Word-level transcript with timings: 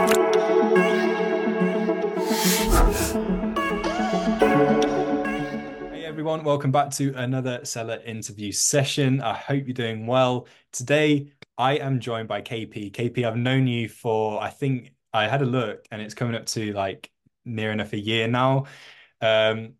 Hey 0.00 0.06
everyone, 6.06 6.42
welcome 6.42 6.72
back 6.72 6.90
to 6.92 7.12
another 7.16 7.62
seller 7.66 8.00
interview 8.06 8.50
session. 8.50 9.20
I 9.20 9.34
hope 9.34 9.66
you're 9.66 9.74
doing 9.74 10.06
well. 10.06 10.46
Today, 10.72 11.32
I 11.58 11.76
am 11.76 12.00
joined 12.00 12.28
by 12.28 12.40
KP. 12.40 12.90
KP, 12.92 13.24
I've 13.24 13.36
known 13.36 13.66
you 13.66 13.90
for, 13.90 14.42
I 14.42 14.48
think 14.48 14.94
I 15.12 15.28
had 15.28 15.42
a 15.42 15.44
look 15.44 15.84
and 15.90 16.00
it's 16.00 16.14
coming 16.14 16.34
up 16.34 16.46
to 16.46 16.72
like 16.72 17.10
near 17.44 17.70
enough 17.70 17.92
a 17.92 17.98
year 17.98 18.26
now. 18.26 18.64
Um, 19.20 19.74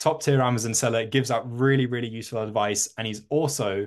top 0.00 0.22
tier 0.22 0.42
Amazon 0.42 0.74
seller, 0.74 1.06
gives 1.06 1.30
out 1.30 1.50
really, 1.50 1.86
really 1.86 2.08
useful 2.08 2.42
advice. 2.42 2.92
And 2.98 3.06
he's 3.06 3.22
also 3.30 3.86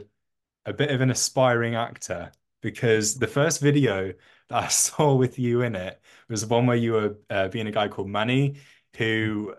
a 0.65 0.73
bit 0.73 0.89
of 0.89 1.01
an 1.01 1.11
aspiring 1.11 1.75
actor 1.75 2.31
because 2.63 3.19
the 3.19 3.27
first 3.27 3.61
video 3.61 4.13
that 4.49 4.63
I 4.63 4.67
saw 4.69 5.15
with 5.15 5.39
you 5.39 5.61
in 5.61 5.75
it 5.75 5.99
was 6.29 6.41
the 6.41 6.47
one 6.47 6.65
where 6.65 6.77
you 6.77 6.93
were 6.93 7.17
uh, 7.29 7.47
being 7.49 7.67
a 7.67 7.71
guy 7.71 7.87
called 7.87 8.09
Manny 8.09 8.55
who 8.97 9.55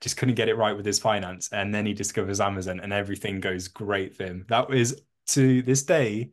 just 0.00 0.16
couldn't 0.16 0.34
get 0.34 0.48
it 0.48 0.56
right 0.56 0.76
with 0.76 0.86
his 0.86 0.98
finance. 0.98 1.50
And 1.52 1.74
then 1.74 1.86
he 1.86 1.92
discovers 1.92 2.40
Amazon 2.40 2.80
and 2.80 2.92
everything 2.92 3.40
goes 3.40 3.68
great 3.68 4.14
for 4.14 4.24
him. 4.24 4.44
That 4.48 4.68
was 4.68 5.00
to 5.28 5.62
this 5.62 5.82
day 5.82 6.30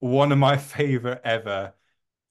one 0.00 0.32
of 0.32 0.38
my 0.38 0.56
favorite 0.56 1.20
ever 1.24 1.74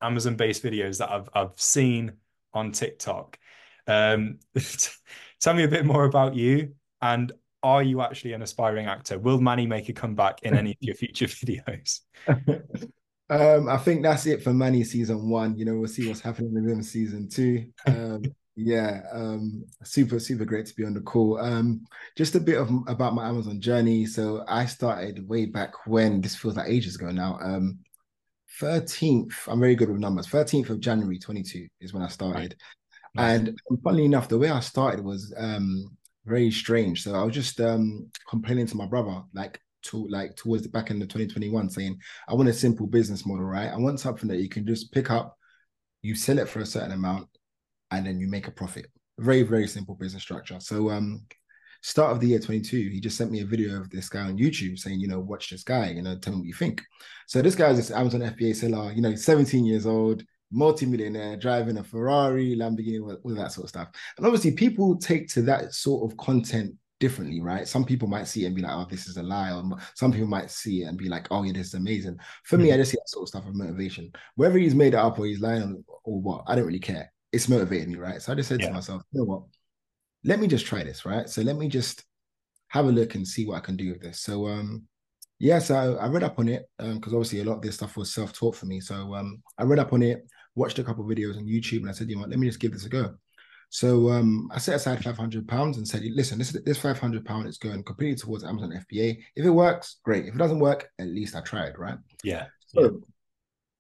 Amazon 0.02 0.36
based 0.36 0.64
videos 0.64 1.00
that 1.00 1.10
I've, 1.10 1.30
I've 1.34 1.60
seen 1.60 2.14
on 2.54 2.72
TikTok. 2.72 3.40
Um, 3.88 4.40
tell 5.42 5.54
me 5.54 5.64
a 5.64 5.68
bit 5.68 5.86
more 5.86 6.06
about 6.06 6.36
you 6.36 6.76
and 7.02 7.32
are 7.64 7.82
you 7.82 8.02
actually 8.02 8.34
an 8.34 8.44
aspiring 8.44 8.86
actor? 8.86 9.18
Will 9.18 9.42
Manny 9.42 9.66
make 9.66 9.90
a 9.90 9.94
comeback 9.94 10.44
in 10.44 10.56
any 10.56 10.72
of 10.72 10.78
your 10.82 10.96
future 10.96 11.26
videos? 11.26 12.02
Um, 13.30 13.70
I 13.70 13.78
think 13.78 14.04
that's 14.04 14.26
it 14.26 14.44
for 14.44 14.54
Manny 14.54 14.84
season 14.84 15.30
one. 15.30 15.58
You 15.58 15.66
know, 15.66 15.76
we'll 15.76 15.88
see 15.88 16.08
what's 16.08 16.22
happening 16.22 16.54
with 16.54 16.70
him 16.70 16.84
season 16.84 17.30
two. 17.30 17.66
Um, 17.88 18.24
yeah, 18.56 19.02
um, 19.12 19.66
super, 19.84 20.20
super 20.20 20.46
great 20.46 20.66
to 20.68 20.76
be 20.76 20.86
on 20.86 20.94
the 20.94 21.02
call. 21.02 21.40
Um, 21.40 21.86
just 22.16 22.36
a 22.36 22.40
bit 22.40 22.58
of 22.58 22.70
about 22.88 23.14
my 23.14 23.28
Amazon 23.28 23.60
journey. 23.60 24.06
So 24.06 24.46
I 24.48 24.66
started 24.66 25.28
way 25.28 25.46
back 25.46 25.88
when 25.88 26.22
this 26.22 26.36
feels 26.36 26.56
like 26.56 26.70
ages 26.70 26.96
ago 26.96 27.12
now. 27.12 27.38
Um, 27.42 27.80
13th, 28.62 29.34
I'm 29.48 29.60
very 29.60 29.76
good 29.76 29.90
with 29.90 30.00
numbers. 30.00 30.28
13th 30.28 30.70
of 30.70 30.80
January 30.80 31.20
22 31.20 31.68
is 31.82 31.94
when 31.94 32.04
I 32.04 32.08
started. 32.08 32.56
And 33.18 33.58
funnily 33.84 34.06
enough, 34.06 34.28
the 34.28 34.38
way 34.38 34.50
I 34.50 34.60
started 34.60 35.04
was 35.04 35.34
um 35.38 35.98
very 36.26 36.52
strange. 36.52 37.04
So 37.04 37.16
I 37.16 37.24
was 37.24 37.34
just 37.34 37.60
um 37.62 38.10
complaining 38.30 38.68
to 38.68 38.78
my 38.78 38.86
brother, 38.86 39.22
like 39.34 39.60
to 39.86 40.08
like 40.08 40.36
towards 40.36 40.64
the 40.64 40.70
back 40.70 40.92
end 40.92 41.02
of 41.02 41.08
2021, 41.10 41.70
saying, 41.70 42.00
I 42.28 42.34
want 42.34 42.50
a 42.50 42.54
simple 42.54 42.88
business 42.88 43.26
model, 43.26 43.46
right? 43.46 43.72
I 43.72 43.78
want 43.78 44.00
something 44.00 44.30
that 44.30 44.40
you 44.40 44.50
can 44.50 44.66
just 44.66 44.92
pick 44.92 45.12
up, 45.12 45.38
you 46.02 46.16
sell 46.16 46.40
it 46.40 46.50
for 46.50 46.60
a 46.60 46.66
certain 46.66 46.92
amount, 46.92 47.28
and 47.92 48.06
then 48.06 48.20
you 48.20 48.28
make 48.28 48.48
a 48.48 48.52
profit. 48.52 48.88
Very, 49.20 49.44
very 49.44 49.68
simple 49.68 49.96
business 49.96 50.24
structure. 50.24 50.60
So 50.60 50.90
um 50.90 51.26
start 51.86 52.12
of 52.12 52.20
the 52.20 52.28
year 52.28 52.40
22, 52.40 52.90
he 52.90 53.00
just 53.00 53.16
sent 53.16 53.32
me 53.32 53.42
a 53.42 53.46
video 53.46 53.80
of 53.80 53.92
this 53.92 54.10
guy 54.10 54.22
on 54.22 54.40
YouTube 54.40 54.80
saying, 54.80 55.00
you 55.00 55.08
know, 55.08 55.20
watch 55.20 55.52
this 55.52 55.64
guy, 55.64 55.92
you 55.92 56.02
know, 56.02 56.18
tell 56.18 56.34
me 56.34 56.40
what 56.40 56.48
you 56.48 56.54
think. 56.54 56.82
So 57.28 57.44
this 57.44 57.54
guy 57.54 57.70
is 57.70 57.78
this 57.78 57.92
Amazon 57.92 58.22
FBA 58.22 58.56
seller, 58.56 58.92
you 58.92 59.04
know, 59.04 59.14
17 59.14 59.64
years 59.64 59.86
old, 59.86 60.24
multi-millionaire, 60.52 61.38
driving 61.38 61.78
a 61.78 61.84
Ferrari, 61.84 62.56
Lamborghini, 62.56 63.00
all 63.02 63.36
that 63.36 63.52
sort 63.52 63.66
of 63.66 63.70
stuff. 63.70 63.90
And 64.18 64.26
obviously 64.26 64.54
people 64.54 64.98
take 64.98 65.28
to 65.34 65.44
that 65.44 65.76
sort 65.76 66.12
of 66.12 66.18
content 66.18 66.74
differently, 67.00 67.42
right? 67.42 67.68
Some 67.68 67.86
people 67.86 68.08
might 68.08 68.28
see 68.28 68.44
it 68.44 68.48
and 68.48 68.56
be 68.56 68.62
like, 68.62 68.72
oh, 68.74 68.88
this 68.90 69.08
is 69.08 69.18
a 69.18 69.24
lie. 69.24 69.52
Or 69.52 69.64
some 69.96 70.12
people 70.12 70.28
might 70.28 70.50
see 70.50 70.84
it 70.84 70.86
and 70.86 70.98
be 70.98 71.10
like, 71.10 71.28
oh, 71.32 71.44
yeah, 71.44 71.54
this 71.54 71.68
is 71.68 71.74
amazing. 71.74 72.18
For 72.44 72.58
me, 72.58 72.72
I 72.72 72.78
just 72.78 72.92
see 72.92 72.98
that 72.98 73.10
sort 73.10 73.24
of 73.24 73.30
stuff 73.30 73.48
of 73.48 73.56
motivation. 73.56 74.12
Whether 74.36 74.58
he's 74.58 74.76
made 74.76 74.94
it 74.94 75.00
up 75.00 75.20
or 75.20 75.26
he's 75.26 75.42
lying 75.42 75.84
or 76.04 76.22
what, 76.22 76.44
I 76.48 76.56
don't 76.56 76.66
really 76.66 76.80
care. 76.80 77.12
It's 77.32 77.50
motivating 77.50 77.92
me, 77.92 78.00
right? 78.00 78.22
So 78.22 78.32
I 78.32 78.36
just 78.36 78.50
said 78.50 78.62
yeah. 78.62 78.68
to 78.68 78.74
myself, 78.74 79.02
you 79.12 79.20
know 79.20 79.26
what? 79.26 79.44
Let 80.24 80.40
me 80.40 80.48
just 80.48 80.66
try 80.66 80.84
this, 80.84 81.06
right? 81.06 81.30
So 81.30 81.42
let 81.42 81.58
me 81.58 81.68
just 81.68 82.04
have 82.70 82.86
a 82.86 82.92
look 82.92 83.16
and 83.16 83.28
see 83.28 83.46
what 83.46 83.58
I 83.58 83.60
can 83.60 83.76
do 83.76 83.92
with 83.92 84.02
this. 84.02 84.22
So 84.22 84.48
um 84.48 84.84
yeah, 85.38 85.60
so 85.60 85.98
I 86.00 86.08
read 86.08 86.24
up 86.24 86.40
on 86.40 86.48
it 86.48 86.64
because 86.78 87.14
um, 87.14 87.18
obviously 87.18 87.42
a 87.42 87.44
lot 87.44 87.58
of 87.58 87.62
this 87.62 87.76
stuff 87.76 87.98
was 87.98 88.14
self-taught 88.14 88.56
for 88.56 88.66
me. 88.66 88.80
So 88.80 89.14
um 89.14 89.44
I 89.58 89.64
read 89.64 89.80
up 89.80 89.94
on 89.94 90.02
it, 90.02 90.26
watched 90.56 90.80
a 90.80 90.84
couple 90.84 91.04
of 91.04 91.10
videos 91.10 91.38
on 91.38 91.46
YouTube, 91.46 91.80
and 91.80 91.90
I 91.90 91.92
said, 91.92 92.10
you 92.10 92.16
know 92.16 92.22
what, 92.22 92.30
let 92.30 92.40
me 92.40 92.48
just 92.48 92.60
give 92.60 92.72
this 92.72 92.86
a 92.86 92.90
go. 92.90 93.16
So 93.76 94.10
um, 94.10 94.50
I 94.54 94.58
set 94.58 94.76
aside 94.76 95.04
five 95.04 95.18
hundred 95.18 95.50
pounds 95.50 95.76
and 95.76 95.86
said, 95.86 96.02
listen, 96.06 96.38
this 96.38 96.54
this 96.66 96.78
five 96.78 96.98
hundred 96.98 97.26
pound 97.26 97.46
is 97.46 97.58
going 97.58 97.84
completely 97.84 98.16
towards 98.16 98.46
Amazon 98.46 98.72
FBA. 98.72 99.18
If 99.36 99.46
it 99.46 99.50
works, 99.50 99.98
great. 100.02 100.28
If 100.28 100.34
it 100.34 100.38
doesn't 100.38 100.60
work, 100.60 100.88
at 100.98 101.08
least 101.08 101.36
I 101.36 101.42
tried, 101.42 101.78
right? 101.78 101.98
Yeah. 102.24 102.46
So, 102.68 103.02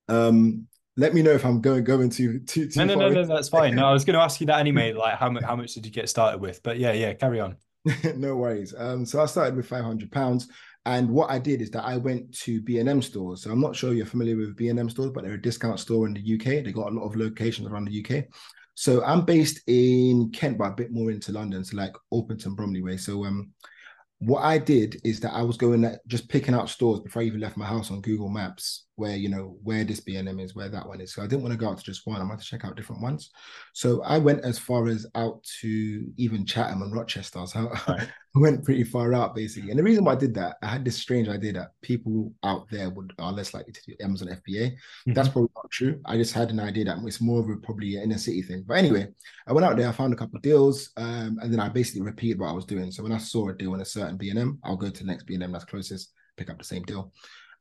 um, 0.09 0.67
let 0.97 1.13
me 1.13 1.21
know 1.21 1.31
if 1.31 1.45
I'm 1.45 1.61
going 1.61 1.85
going 1.85 2.09
too 2.09 2.39
too. 2.39 2.67
too 2.67 2.79
no, 2.79 2.93
no, 2.93 2.95
no, 3.07 3.09
no, 3.09 3.25
that's 3.25 3.47
fine. 3.47 3.73
No, 3.73 3.85
I 3.85 3.93
was 3.93 4.03
going 4.03 4.15
to 4.15 4.21
ask 4.21 4.41
you 4.41 4.47
that 4.47 4.59
anyway. 4.59 4.91
Like, 4.97 5.15
how 5.15 5.29
much 5.29 5.43
how 5.45 5.55
much 5.55 5.73
did 5.75 5.85
you 5.85 5.93
get 5.93 6.09
started 6.09 6.41
with? 6.41 6.61
But 6.61 6.77
yeah, 6.77 6.91
yeah, 6.91 7.13
carry 7.13 7.39
on. 7.39 7.55
no 8.17 8.35
worries. 8.35 8.75
Um, 8.77 9.05
so 9.05 9.21
I 9.21 9.27
started 9.27 9.55
with 9.55 9.65
five 9.65 9.85
hundred 9.85 10.11
pounds. 10.11 10.49
And 10.85 11.09
what 11.09 11.31
I 11.31 11.39
did 11.39 11.61
is 11.61 11.71
that 11.71 11.85
I 11.85 11.97
went 11.97 12.31
to 12.41 12.61
B&M 12.61 13.01
stores. 13.01 13.41
So 13.41 13.49
I'm 13.49 13.59
not 13.59 13.75
sure 13.75 13.93
you're 13.93 14.05
familiar 14.05 14.37
with 14.37 14.55
B&M 14.55 14.87
stores, 14.91 15.09
but 15.09 15.23
they're 15.23 15.33
a 15.33 15.41
discount 15.41 15.79
store 15.79 16.05
in 16.05 16.13
the 16.13 16.35
UK. 16.35 16.63
They 16.63 16.71
got 16.71 16.91
a 16.91 16.95
lot 16.95 17.07
of 17.07 17.15
locations 17.15 17.67
around 17.67 17.85
the 17.85 18.05
UK. 18.05 18.25
So 18.75 19.03
I'm 19.03 19.25
based 19.25 19.61
in 19.67 20.31
Kent, 20.31 20.57
but 20.57 20.71
a 20.71 20.75
bit 20.75 20.91
more 20.91 21.09
into 21.09 21.31
London, 21.31 21.63
so 21.63 21.77
like 21.77 21.93
Orpington, 22.13 22.55
Bromley 22.55 22.83
way. 22.83 22.97
So 22.97 23.25
um, 23.25 23.51
what 24.19 24.41
I 24.41 24.57
did 24.57 24.99
is 25.03 25.19
that 25.21 25.33
I 25.33 25.41
was 25.41 25.57
going 25.57 25.85
at 25.85 26.05
just 26.07 26.29
picking 26.29 26.53
out 26.53 26.69
stores 26.69 26.99
before 26.99 27.21
I 27.21 27.25
even 27.25 27.39
left 27.39 27.57
my 27.57 27.65
house 27.65 27.89
on 27.89 28.01
Google 28.01 28.29
Maps 28.29 28.85
where 28.95 29.15
you 29.15 29.29
know 29.29 29.57
where 29.63 29.83
this 29.83 29.99
B&M 29.99 30.39
is, 30.39 30.55
where 30.55 30.69
that 30.69 30.87
one 30.87 31.01
is. 31.01 31.13
So 31.13 31.21
I 31.21 31.27
didn't 31.27 31.43
want 31.43 31.51
to 31.53 31.57
go 31.57 31.69
out 31.69 31.77
to 31.77 31.83
just 31.83 32.07
one. 32.07 32.21
I 32.21 32.23
wanted 32.23 32.39
to 32.39 32.47
check 32.47 32.63
out 32.63 32.75
different 32.75 33.01
ones. 33.01 33.31
So 33.73 34.01
I 34.03 34.17
went 34.17 34.43
as 34.45 34.57
far 34.57 34.87
as 34.87 35.05
out 35.15 35.43
to 35.61 36.05
even 36.17 36.45
Chatham 36.45 36.81
and 36.81 36.93
Rochester. 36.93 37.45
So 37.45 37.71
right. 37.87 38.07
I 38.35 38.39
went 38.39 38.63
pretty 38.63 38.83
far 38.83 39.13
out 39.13 39.35
basically. 39.35 39.69
And 39.69 39.79
the 39.79 39.83
reason 39.83 40.03
why 40.03 40.13
I 40.13 40.17
did 40.17 40.33
that, 40.35 40.57
I 40.61 40.67
had 40.67 40.85
this 40.85 40.97
strange 40.97 41.27
idea 41.27 41.53
that 41.53 41.71
people 41.81 42.33
out 42.43 42.69
there 42.69 42.89
would 42.89 43.13
are 43.19 43.31
less 43.31 43.53
likely 43.53 43.73
to 43.73 43.81
do 43.85 43.95
Amazon 44.01 44.29
FBA. 44.29 44.71
Mm-hmm. 44.71 45.13
That's 45.13 45.29
probably 45.29 45.51
not 45.55 45.71
true. 45.71 45.99
I 46.05 46.17
just 46.17 46.33
had 46.33 46.49
an 46.49 46.59
idea 46.59 46.85
that 46.85 46.97
it's 47.03 47.21
more 47.21 47.41
of 47.41 47.49
a 47.49 47.55
probably 47.57 47.95
an 47.95 48.03
inner 48.03 48.17
city 48.17 48.41
thing. 48.41 48.63
But 48.67 48.77
anyway, 48.77 49.07
I 49.47 49.53
went 49.53 49.65
out 49.65 49.77
there, 49.77 49.89
I 49.89 49.91
found 49.91 50.13
a 50.13 50.17
couple 50.17 50.37
of 50.37 50.41
deals, 50.41 50.91
um, 50.97 51.39
and 51.41 51.51
then 51.51 51.59
I 51.59 51.69
basically 51.69 52.01
repeated 52.01 52.39
what 52.39 52.49
I 52.49 52.53
was 52.53 52.65
doing. 52.65 52.91
So 52.91 53.03
when 53.03 53.11
I 53.11 53.17
saw 53.17 53.49
a 53.49 53.53
deal 53.53 53.73
in 53.73 53.81
a 53.81 53.85
certain 53.85 54.17
B&M, 54.17 54.59
I'll 54.63 54.77
go 54.77 54.89
to 54.89 55.03
the 55.03 55.09
next 55.09 55.25
B&M 55.25 55.51
that's 55.51 55.65
closest, 55.65 56.11
pick 56.37 56.49
up 56.49 56.57
the 56.57 56.63
same 56.63 56.83
deal 56.83 57.11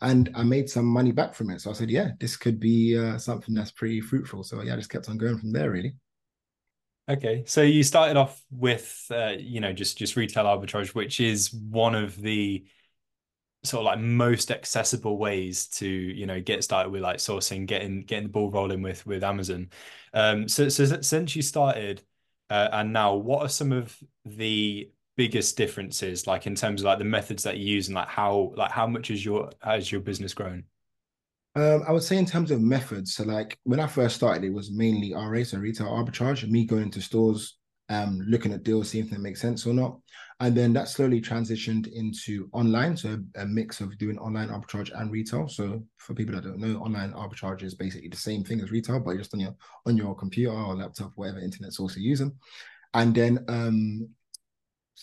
and 0.00 0.30
I 0.34 0.42
made 0.42 0.68
some 0.68 0.84
money 0.84 1.12
back 1.12 1.34
from 1.34 1.50
it. 1.50 1.60
So 1.60 1.70
I 1.70 1.72
said, 1.72 1.90
yeah, 1.90 2.10
this 2.20 2.36
could 2.36 2.60
be 2.60 2.98
uh, 2.98 3.18
something 3.18 3.54
that's 3.54 3.70
pretty 3.70 4.00
fruitful. 4.00 4.44
So 4.44 4.62
yeah, 4.62 4.74
I 4.74 4.76
just 4.76 4.90
kept 4.90 5.08
on 5.08 5.18
going 5.18 5.38
from 5.38 5.52
there, 5.52 5.70
really. 5.70 5.94
Okay, 7.08 7.44
so 7.46 7.62
you 7.62 7.82
started 7.82 8.16
off 8.16 8.42
with, 8.50 9.06
uh, 9.10 9.34
you 9.38 9.60
know, 9.60 9.72
just 9.72 9.98
just 9.98 10.16
retail 10.16 10.44
arbitrage, 10.44 10.94
which 10.94 11.20
is 11.20 11.52
one 11.52 11.94
of 11.94 12.16
the 12.20 12.64
sort 13.62 13.80
of 13.80 13.84
like 13.86 13.98
most 13.98 14.50
accessible 14.50 15.18
ways 15.18 15.66
to, 15.68 15.86
you 15.86 16.26
know, 16.26 16.40
get 16.40 16.64
started 16.64 16.90
with 16.90 17.02
like 17.02 17.18
sourcing, 17.18 17.66
getting 17.66 18.02
getting 18.04 18.24
the 18.24 18.32
ball 18.32 18.50
rolling 18.50 18.80
with 18.80 19.06
with 19.06 19.22
Amazon. 19.22 19.68
Um, 20.14 20.48
so 20.48 20.68
so 20.70 21.00
since 21.02 21.36
you 21.36 21.42
started 21.42 22.02
uh, 22.50 22.68
and 22.72 22.92
now, 22.92 23.14
what 23.14 23.42
are 23.42 23.48
some 23.48 23.72
of 23.72 23.96
the 24.24 24.90
biggest 25.16 25.56
differences 25.56 26.26
like 26.26 26.46
in 26.46 26.54
terms 26.54 26.80
of 26.80 26.86
like 26.86 26.98
the 26.98 27.04
methods 27.04 27.44
that 27.44 27.56
you 27.56 27.66
use 27.74 27.88
and 27.88 27.94
like 27.94 28.08
how 28.08 28.52
like 28.56 28.70
how 28.70 28.86
much 28.86 29.10
is 29.10 29.24
your 29.24 29.50
has 29.62 29.90
your 29.92 30.00
business 30.00 30.34
grown 30.34 30.64
um, 31.56 31.84
I 31.86 31.92
would 31.92 32.02
say 32.02 32.16
in 32.18 32.26
terms 32.26 32.50
of 32.50 32.60
methods, 32.60 33.14
so 33.14 33.22
like 33.22 33.58
when 33.62 33.78
I 33.78 33.86
first 33.86 34.16
started, 34.16 34.42
it 34.42 34.52
was 34.52 34.72
mainly 34.72 35.14
RA, 35.14 35.44
so 35.44 35.58
retail 35.58 35.86
arbitrage, 35.86 36.48
me 36.50 36.64
going 36.64 36.90
to 36.90 37.00
stores, 37.00 37.58
um, 37.88 38.24
looking 38.26 38.52
at 38.52 38.64
deals, 38.64 38.90
seeing 38.90 39.04
if 39.04 39.10
they 39.10 39.18
make 39.18 39.36
sense 39.36 39.64
or 39.64 39.72
not. 39.72 39.98
And 40.40 40.56
then 40.56 40.72
that 40.72 40.88
slowly 40.88 41.20
transitioned 41.20 41.86
into 41.92 42.48
online, 42.52 42.96
so 42.96 43.22
a 43.36 43.46
mix 43.46 43.80
of 43.80 43.96
doing 43.98 44.18
online 44.18 44.48
arbitrage 44.48 44.90
and 44.98 45.12
retail. 45.12 45.46
So 45.46 45.84
for 45.98 46.12
people 46.12 46.34
that 46.34 46.42
don't 46.42 46.58
know, 46.58 46.80
online 46.80 47.12
arbitrage 47.12 47.62
is 47.62 47.76
basically 47.76 48.08
the 48.08 48.16
same 48.16 48.42
thing 48.42 48.60
as 48.60 48.72
retail, 48.72 48.98
but 48.98 49.16
just 49.16 49.32
on 49.32 49.40
your 49.40 49.54
on 49.86 49.96
your 49.96 50.16
computer 50.16 50.52
or 50.52 50.74
laptop, 50.74 51.12
whatever 51.14 51.38
internet 51.38 51.72
source 51.72 51.96
you're 51.96 52.08
using. 52.08 52.32
And 52.94 53.14
then 53.14 53.44
um, 53.46 54.08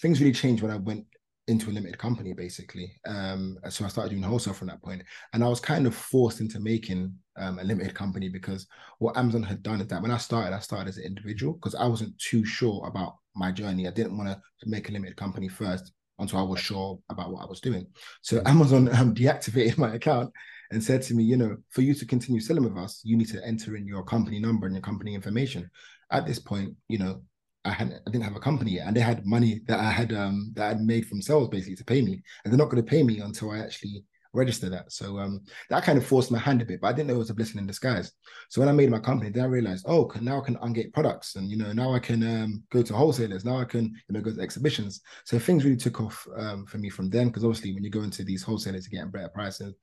things 0.02 0.20
really 0.20 0.34
changed 0.34 0.64
when 0.64 0.72
I 0.72 0.78
went 0.78 1.06
into 1.48 1.70
a 1.70 1.74
limited 1.74 1.98
company 1.98 2.34
basically. 2.34 2.92
Um, 3.06 3.58
so 3.70 3.84
I 3.84 3.90
started 3.90 4.12
doing 4.12 4.24
wholesale 4.24 4.54
from 4.54 4.68
that 4.68 4.82
point, 4.82 5.04
and 5.34 5.44
I 5.44 5.48
was 5.48 5.60
kind 5.60 5.88
of 5.88 5.96
forced 5.96 6.40
into 6.40 6.60
making 6.60 7.14
um, 7.38 7.60
a 7.60 7.64
limited 7.64 7.94
company 7.94 8.30
because 8.30 8.68
what 9.00 9.18
Amazon 9.18 9.44
had 9.44 9.64
done 9.64 9.82
is 9.82 9.88
that 9.88 10.02
when 10.02 10.12
I 10.12 10.18
started, 10.18 10.56
I 10.56 10.60
started 10.60 10.90
as 10.90 10.98
an 10.98 11.06
individual 11.06 11.54
because 11.54 11.76
I 11.76 11.88
wasn't 11.88 12.18
too 12.20 12.46
sure 12.46 12.86
about 12.88 13.16
my 13.36 13.52
journey. 13.52 13.88
I 13.88 13.92
didn't 13.92 14.18
want 14.18 14.30
to 14.30 14.70
make 14.70 14.90
a 14.90 14.92
limited 14.92 15.18
company 15.18 15.48
first 15.48 15.92
until 16.20 16.40
I 16.40 16.44
was 16.44 16.60
sure 16.60 17.00
about 17.10 17.32
what 17.32 17.44
I 17.44 17.48
was 17.48 17.62
doing. 17.62 17.88
So 18.22 18.40
mm. 18.40 18.48
Amazon 18.48 18.96
um, 18.96 19.16
deactivated 19.16 19.78
my 19.78 19.96
account 19.96 20.32
and 20.72 20.84
said 20.84 21.02
to 21.04 21.14
me, 21.14 21.24
you 21.24 21.36
know, 21.36 21.58
for 21.70 21.82
you 21.82 21.94
to 21.96 22.06
continue 22.06 22.40
selling 22.40 22.64
with 22.64 22.78
us, 22.78 23.02
you 23.04 23.18
need 23.18 23.30
to 23.30 23.46
enter 23.46 23.76
in 23.76 23.86
your 23.86 24.04
company 24.04 24.40
number 24.40 24.66
and 24.66 24.76
your 24.76 24.82
company 24.82 25.16
information. 25.16 25.70
At 26.12 26.26
this 26.26 26.40
point, 26.40 26.76
you 26.88 26.98
know, 26.98 27.22
I 27.64 27.72
had 27.72 28.02
I 28.06 28.10
didn't 28.10 28.24
have 28.24 28.36
a 28.36 28.40
company 28.40 28.72
yet, 28.72 28.88
and 28.88 28.96
they 28.96 29.02
had 29.02 29.26
money 29.26 29.62
that 29.68 29.80
I 29.80 29.92
had 29.92 30.14
um 30.14 30.52
that 30.56 30.66
I 30.66 30.70
had 30.70 30.82
made 30.82 31.08
from 31.08 31.22
sales 31.22 31.50
basically 31.50 31.76
to 31.76 31.86
pay 31.86 32.02
me, 32.02 32.22
and 32.44 32.52
they're 32.52 32.58
not 32.58 32.70
going 32.70 32.84
to 32.84 32.90
pay 32.90 33.04
me 33.04 33.20
until 33.20 33.52
I 33.52 33.60
actually 33.60 34.04
register 34.34 34.70
that. 34.70 34.92
So 34.92 35.20
um, 35.20 35.42
that 35.70 35.84
kind 35.84 35.98
of 35.98 36.06
forced 36.06 36.32
my 36.32 36.40
hand 36.40 36.62
a 36.62 36.66
bit, 36.66 36.82
but 36.82 36.88
I 36.88 36.94
didn't 36.94 37.08
know 37.08 37.16
it 37.16 37.20
was 37.20 37.30
a 37.30 37.34
blessing 37.34 37.60
in 37.60 37.68
disguise. 37.68 38.14
So 38.50 38.62
when 38.62 38.70
I 38.70 38.72
made 38.72 38.90
my 38.90 39.00
company, 39.00 39.30
then 39.30 39.44
I 39.44 39.48
realized, 39.48 39.86
oh, 39.88 40.10
now 40.22 40.42
I 40.42 40.46
can 40.46 40.56
ungate 40.58 40.94
products, 40.94 41.36
and 41.36 41.50
you 41.50 41.58
know, 41.58 41.72
now 41.74 41.94
I 41.94 42.00
can 42.00 42.24
um, 42.24 42.64
go 42.72 42.82
to 42.82 42.94
wholesalers, 42.94 43.46
now 43.46 43.58
I 43.58 43.66
can 43.66 43.84
you 43.84 44.14
know 44.14 44.22
go 44.22 44.34
to 44.34 44.42
exhibitions. 44.42 45.02
So 45.26 45.38
things 45.38 45.66
really 45.66 45.78
took 45.78 46.02
off 46.02 46.26
um, 46.38 46.66
for 46.66 46.78
me 46.78 46.90
from 46.90 47.10
then, 47.10 47.28
because 47.28 47.44
obviously 47.44 47.74
when 47.74 47.84
you 47.84 47.90
go 47.90 48.04
into 48.04 48.24
these 48.24 48.44
wholesalers, 48.44 48.88
you're 48.90 49.00
getting 49.00 49.12
better 49.12 49.30
prices, 49.30 49.76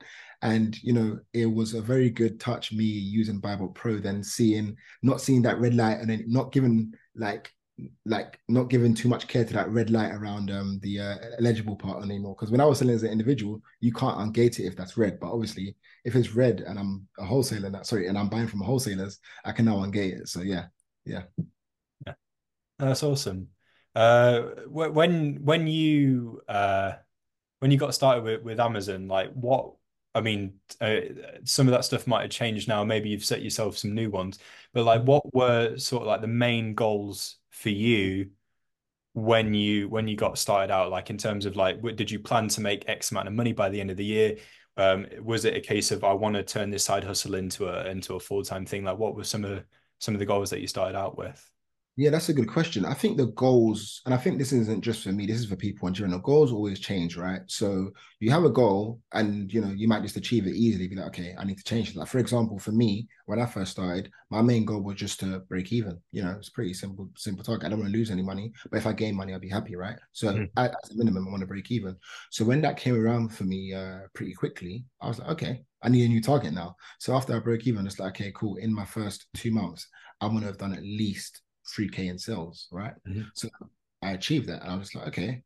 and 0.43 0.83
you 0.83 0.93
know, 0.93 1.19
it 1.33 1.47
was 1.47 1.75
a 1.75 1.83
very 1.83 2.11
good 2.11 2.41
touch 2.41 2.73
me 2.73 2.85
using 2.85 3.41
BuyBotPro, 3.41 4.03
then 4.03 4.23
seeing 4.25 4.77
not 5.03 5.21
seeing 5.21 5.43
that 5.43 5.61
red 5.61 5.75
light, 5.75 5.99
and 5.99 6.09
then 6.09 6.25
not 6.27 6.53
giving 6.53 6.93
like 7.15 7.53
like 8.05 8.39
not 8.49 8.71
giving 8.71 8.95
too 8.95 9.09
much 9.09 9.29
care 9.29 9.45
to 9.45 9.53
that 9.55 9.71
red 9.71 9.91
light 9.91 10.13
around 10.13 10.51
um 10.51 10.81
the 10.83 10.99
uh, 10.99 11.17
eligible 11.39 11.77
part 11.77 12.03
anymore. 12.03 12.35
Because 12.35 12.51
when 12.51 12.61
I 12.61 12.65
was 12.65 12.79
selling 12.79 12.95
as 12.95 13.03
an 13.03 13.13
individual, 13.13 13.61
you 13.81 13.93
can't 13.93 14.19
ungate 14.19 14.59
it 14.59 14.67
if 14.67 14.77
that's 14.77 14.97
red. 14.97 15.21
But 15.21 15.33
obviously, 15.33 15.77
if 16.05 16.17
it's 16.17 16.35
red 16.35 16.61
and 16.61 16.79
I'm 16.79 17.07
a 17.19 17.25
wholesaler, 17.25 17.71
that 17.71 17.87
sorry, 17.87 18.09
and 18.09 18.19
I'm 18.19 18.29
buying 18.29 18.49
from 18.49 18.61
wholesalers, 18.61 19.19
I 19.45 19.53
can 19.53 19.67
now 19.67 19.77
ungate 19.77 20.21
it. 20.21 20.29
So 20.29 20.43
yeah, 20.43 20.67
yeah, 21.05 21.23
yeah, 22.07 22.15
that's 22.79 23.03
awesome. 23.03 23.49
Uh, 23.95 24.43
when 24.67 25.45
when 25.45 25.67
you 25.67 26.41
uh 26.49 26.93
when 27.61 27.71
you 27.71 27.79
got 27.79 27.95
started 27.95 28.25
with 28.25 28.43
with 28.43 28.61
Amazon, 28.61 29.09
like 29.09 29.33
what 29.33 29.73
I 30.15 30.21
mean, 30.21 30.55
uh, 30.81 31.01
some 31.45 31.69
of 31.69 31.73
that 31.73 31.85
stuff 31.85 32.07
might 32.07 32.23
have 32.23 32.31
changed 32.31 32.67
now. 32.67 32.83
Maybe 32.83 33.11
you've 33.11 33.25
set 33.25 33.43
yourself 33.43 33.79
some 33.79 33.95
new 33.95 34.11
ones, 34.11 34.39
but 34.73 34.85
like, 34.85 35.03
what 35.03 35.23
were 35.35 35.77
sort 35.79 36.03
of 36.03 36.09
like 36.09 36.23
the 36.23 36.27
main 36.27 36.75
goals 36.75 37.37
for 37.59 37.71
you 37.71 38.31
when 39.15 39.53
you 39.53 39.89
when 39.89 40.07
you 40.07 40.17
got 40.17 40.39
started 40.39 40.73
out 40.73 40.91
like 40.91 41.11
in 41.11 41.19
terms 41.19 41.45
of 41.45 41.57
like 41.57 41.83
did 41.97 42.09
you 42.09 42.21
plan 42.21 42.47
to 42.47 42.61
make 42.61 42.89
x 42.89 43.11
amount 43.11 43.27
of 43.27 43.35
money 43.35 43.53
by 43.53 43.69
the 43.69 43.81
end 43.81 43.91
of 43.91 43.97
the 43.97 44.05
year? 44.05 44.37
Um, 44.77 45.07
was 45.23 45.45
it 45.45 45.57
a 45.57 45.61
case 45.61 45.91
of 45.91 46.05
i 46.05 46.13
want 46.13 46.37
to 46.37 46.45
turn 46.45 46.71
this 46.71 46.85
side 46.85 47.03
hustle 47.03 47.35
into 47.35 47.67
a 47.67 47.87
into 47.89 48.15
a 48.15 48.21
full-time 48.21 48.65
thing? 48.65 48.85
Like 48.85 48.99
what 48.99 49.17
were 49.17 49.25
some 49.25 49.45
of 49.45 49.65
some 49.99 50.15
of 50.15 50.21
the 50.21 50.27
goals 50.27 50.51
that 50.51 50.61
you 50.61 50.69
started 50.69 50.97
out 50.97 51.19
with 51.19 51.51
yeah, 51.99 52.11
that's 52.11 52.29
a 52.29 52.33
good 52.33 52.47
question. 52.47 52.85
I 52.85 52.95
think 52.95 53.17
the 53.17 53.27
goals, 53.27 54.03
and 54.05 54.15
I 54.15 54.19
think 54.19 54.39
this 54.39 54.53
isn't 54.53 54.85
just 54.85 55.03
for 55.03 55.11
me, 55.11 55.27
this 55.27 55.41
is 55.41 55.47
for 55.47 55.57
people 55.57 55.89
in 55.89 55.95
general. 55.95 56.21
Goals 56.21 56.53
always 56.53 56.79
change, 56.79 57.17
right? 57.17 57.41
So 57.49 57.91
you 58.21 58.31
have 58.31 58.45
a 58.45 58.51
goal 58.51 59.01
and 59.13 59.53
you 59.53 59.61
know, 59.61 59.73
you 59.73 59.89
might 59.89 60.03
just 60.03 60.17
achieve 60.17 60.47
it 60.47 60.55
easily, 60.55 60.87
be 60.87 60.95
like, 60.95 61.09
okay, 61.09 61.35
I 61.37 61.43
need 61.43 61.59
to 61.59 61.65
change 61.65 61.93
that. 61.93 61.99
Like, 61.99 62.09
for 62.09 62.19
example, 62.19 62.57
for 62.61 62.71
me, 62.71 63.09
when 63.27 63.41
I 63.41 63.47
first 63.47 63.73
started, 63.73 64.13
my 64.31 64.43
main 64.43 64.65
goal 64.65 64.81
was 64.81 64.95
just 64.95 65.19
to 65.21 65.41
break 65.49 65.73
even. 65.73 66.01
You 66.13 66.23
know, 66.23 66.37
it's 66.39 66.51
pretty 66.51 66.73
simple, 66.73 67.11
simple 67.17 67.43
target. 67.43 67.67
I 67.67 67.71
don't 67.71 67.81
want 67.81 67.91
to 67.91 67.99
lose 67.99 68.13
any 68.13 68.23
money, 68.23 68.53
but 68.71 68.77
if 68.77 68.87
I 68.87 68.93
gain 68.93 69.17
money, 69.17 69.33
I'll 69.33 69.41
be 69.41 69.49
happy, 69.49 69.75
right? 69.75 69.99
So 70.13 70.29
mm-hmm. 70.29 70.45
at, 70.57 70.71
at 70.71 70.89
the 70.89 70.95
minimum, 70.95 71.27
I 71.27 71.31
want 71.33 71.41
to 71.41 71.49
break 71.49 71.73
even. 71.73 71.97
So 72.31 72.45
when 72.45 72.61
that 72.61 72.77
came 72.77 72.95
around 72.95 73.31
for 73.31 73.43
me 73.43 73.75
uh 73.75 74.03
pretty 74.15 74.35
quickly, 74.35 74.85
I 75.03 75.09
was 75.09 75.19
like, 75.19 75.31
okay, 75.31 75.65
I 75.83 75.89
need 75.89 76.05
a 76.05 76.09
new 76.09 76.23
target 76.23 76.53
now. 76.53 76.77
So 77.01 77.17
after 77.17 77.35
I 77.35 77.41
broke 77.41 77.67
even, 77.67 77.89
it's 77.89 77.99
like, 77.99 78.11
okay, 78.11 78.31
cool. 78.37 78.55
In 78.55 78.73
my 78.73 78.85
first 78.85 79.27
two 79.35 79.51
months, 79.51 79.89
I'm 80.21 80.33
gonna 80.33 80.47
have 80.47 80.59
done 80.59 80.75
at 80.75 80.83
least 80.83 81.43
3k 81.77 82.11
in 82.11 82.19
sales, 82.19 82.69
right? 82.71 82.95
Mm-hmm. 83.09 83.23
So 83.35 83.49
I 84.03 84.13
achieved 84.13 84.49
that. 84.49 84.63
And 84.63 84.73
I 84.73 84.77
was 84.77 84.95
like, 84.95 85.09
okay, 85.09 85.43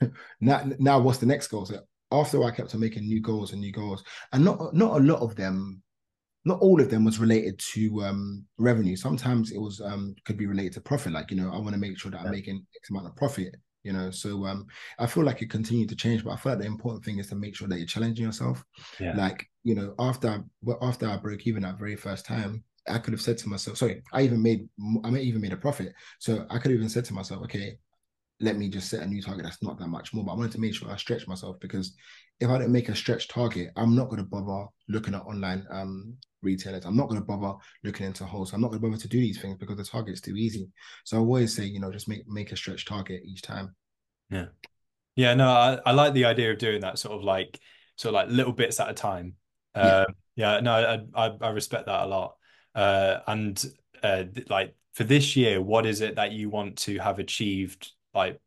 now 0.40 0.64
now 0.78 0.98
what's 0.98 1.18
the 1.18 1.26
next 1.26 1.48
goal? 1.48 1.66
So 1.66 1.80
after 2.12 2.42
I 2.44 2.50
kept 2.50 2.74
on 2.74 2.80
making 2.80 3.06
new 3.06 3.20
goals 3.20 3.52
and 3.52 3.60
new 3.60 3.72
goals, 3.72 4.04
and 4.32 4.44
not 4.44 4.74
not 4.74 5.00
a 5.00 5.04
lot 5.04 5.20
of 5.20 5.36
them, 5.36 5.82
not 6.44 6.60
all 6.60 6.80
of 6.80 6.90
them 6.90 7.04
was 7.04 7.18
related 7.18 7.58
to 7.74 8.02
um 8.04 8.44
revenue. 8.58 8.96
Sometimes 8.96 9.52
it 9.52 9.58
was 9.58 9.80
um 9.80 10.14
could 10.24 10.36
be 10.36 10.46
related 10.46 10.74
to 10.74 10.80
profit. 10.80 11.12
Like, 11.12 11.30
you 11.30 11.36
know, 11.36 11.50
I 11.52 11.58
want 11.58 11.72
to 11.72 11.78
make 11.78 11.98
sure 11.98 12.10
that 12.10 12.20
I'm 12.20 12.30
making 12.30 12.64
X 12.76 12.90
amount 12.90 13.06
of 13.06 13.16
profit 13.16 13.54
you 13.86 13.92
know 13.92 14.10
so 14.10 14.44
um 14.46 14.66
i 14.98 15.06
feel 15.06 15.22
like 15.22 15.40
it 15.42 15.48
continued 15.48 15.88
to 15.88 15.94
change 15.94 16.24
but 16.24 16.32
i 16.32 16.36
feel 16.36 16.52
like 16.52 16.60
the 16.60 16.66
important 16.66 17.04
thing 17.04 17.18
is 17.18 17.28
to 17.28 17.36
make 17.36 17.54
sure 17.54 17.68
that 17.68 17.78
you're 17.78 17.86
challenging 17.86 18.26
yourself 18.26 18.64
yeah. 18.98 19.14
like 19.16 19.46
you 19.62 19.76
know 19.76 19.94
after 20.00 20.42
after 20.82 21.08
i 21.08 21.16
broke 21.16 21.46
even 21.46 21.62
that 21.62 21.78
very 21.78 21.94
first 21.94 22.26
time 22.26 22.64
I 22.88 22.98
could 22.98 23.12
have 23.12 23.20
said 23.20 23.38
to 23.38 23.48
myself, 23.48 23.78
sorry, 23.78 24.02
I 24.12 24.22
even 24.22 24.42
made, 24.42 24.68
I 25.04 25.10
may 25.10 25.22
even 25.22 25.40
made 25.40 25.52
a 25.52 25.56
profit. 25.56 25.92
So 26.18 26.46
I 26.50 26.58
could 26.58 26.70
have 26.70 26.78
even 26.78 26.88
said 26.88 27.04
to 27.06 27.14
myself, 27.14 27.42
okay, 27.44 27.78
let 28.40 28.56
me 28.56 28.68
just 28.68 28.90
set 28.90 29.00
a 29.00 29.06
new 29.06 29.22
target 29.22 29.44
that's 29.44 29.62
not 29.62 29.78
that 29.78 29.88
much 29.88 30.12
more. 30.12 30.24
But 30.24 30.32
I 30.32 30.36
wanted 30.36 30.52
to 30.52 30.60
make 30.60 30.74
sure 30.74 30.90
I 30.90 30.96
stretch 30.96 31.26
myself 31.26 31.56
because 31.60 31.94
if 32.40 32.50
I 32.50 32.58
don't 32.58 32.72
make 32.72 32.88
a 32.88 32.94
stretch 32.94 33.28
target, 33.28 33.70
I'm 33.76 33.94
not 33.94 34.08
going 34.08 34.22
to 34.22 34.28
bother 34.28 34.66
looking 34.88 35.14
at 35.14 35.22
online 35.22 35.66
um, 35.70 36.14
retailers. 36.42 36.84
I'm 36.84 36.96
not 36.96 37.08
going 37.08 37.20
to 37.20 37.26
bother 37.26 37.56
looking 37.82 38.06
into 38.06 38.24
wholesale. 38.24 38.56
I'm 38.56 38.60
not 38.60 38.68
going 38.68 38.80
to 38.80 38.88
bother 38.88 39.00
to 39.00 39.08
do 39.08 39.20
these 39.20 39.40
things 39.40 39.56
because 39.58 39.76
the 39.76 39.84
target's 39.84 40.20
too 40.20 40.36
easy. 40.36 40.68
So 41.04 41.16
I 41.16 41.20
always 41.20 41.56
say, 41.56 41.64
you 41.64 41.80
know, 41.80 41.90
just 41.90 42.08
make 42.08 42.28
make 42.28 42.52
a 42.52 42.56
stretch 42.56 42.84
target 42.84 43.22
each 43.24 43.42
time. 43.42 43.74
Yeah, 44.30 44.46
yeah. 45.14 45.34
No, 45.34 45.48
I, 45.48 45.78
I 45.86 45.92
like 45.92 46.12
the 46.12 46.26
idea 46.26 46.52
of 46.52 46.58
doing 46.58 46.82
that 46.82 46.98
sort 46.98 47.14
of 47.14 47.24
like 47.24 47.58
sort 47.96 48.10
of 48.10 48.14
like 48.14 48.28
little 48.28 48.52
bits 48.52 48.80
at 48.80 48.90
a 48.90 48.94
time. 48.94 49.34
Uh, 49.74 50.04
yeah. 50.36 50.54
yeah, 50.54 50.60
no, 50.60 50.72
I, 51.14 51.26
I 51.26 51.30
I 51.40 51.50
respect 51.50 51.86
that 51.86 52.02
a 52.02 52.06
lot. 52.06 52.36
Uh, 52.76 53.20
and 53.26 53.64
uh, 54.02 54.24
like 54.48 54.74
for 54.92 55.04
this 55.04 55.34
year, 55.34 55.60
what 55.60 55.86
is 55.86 56.02
it 56.02 56.16
that 56.16 56.32
you 56.32 56.50
want 56.50 56.76
to 56.76 56.98
have 56.98 57.18
achieved 57.18 57.90
like 58.14 58.38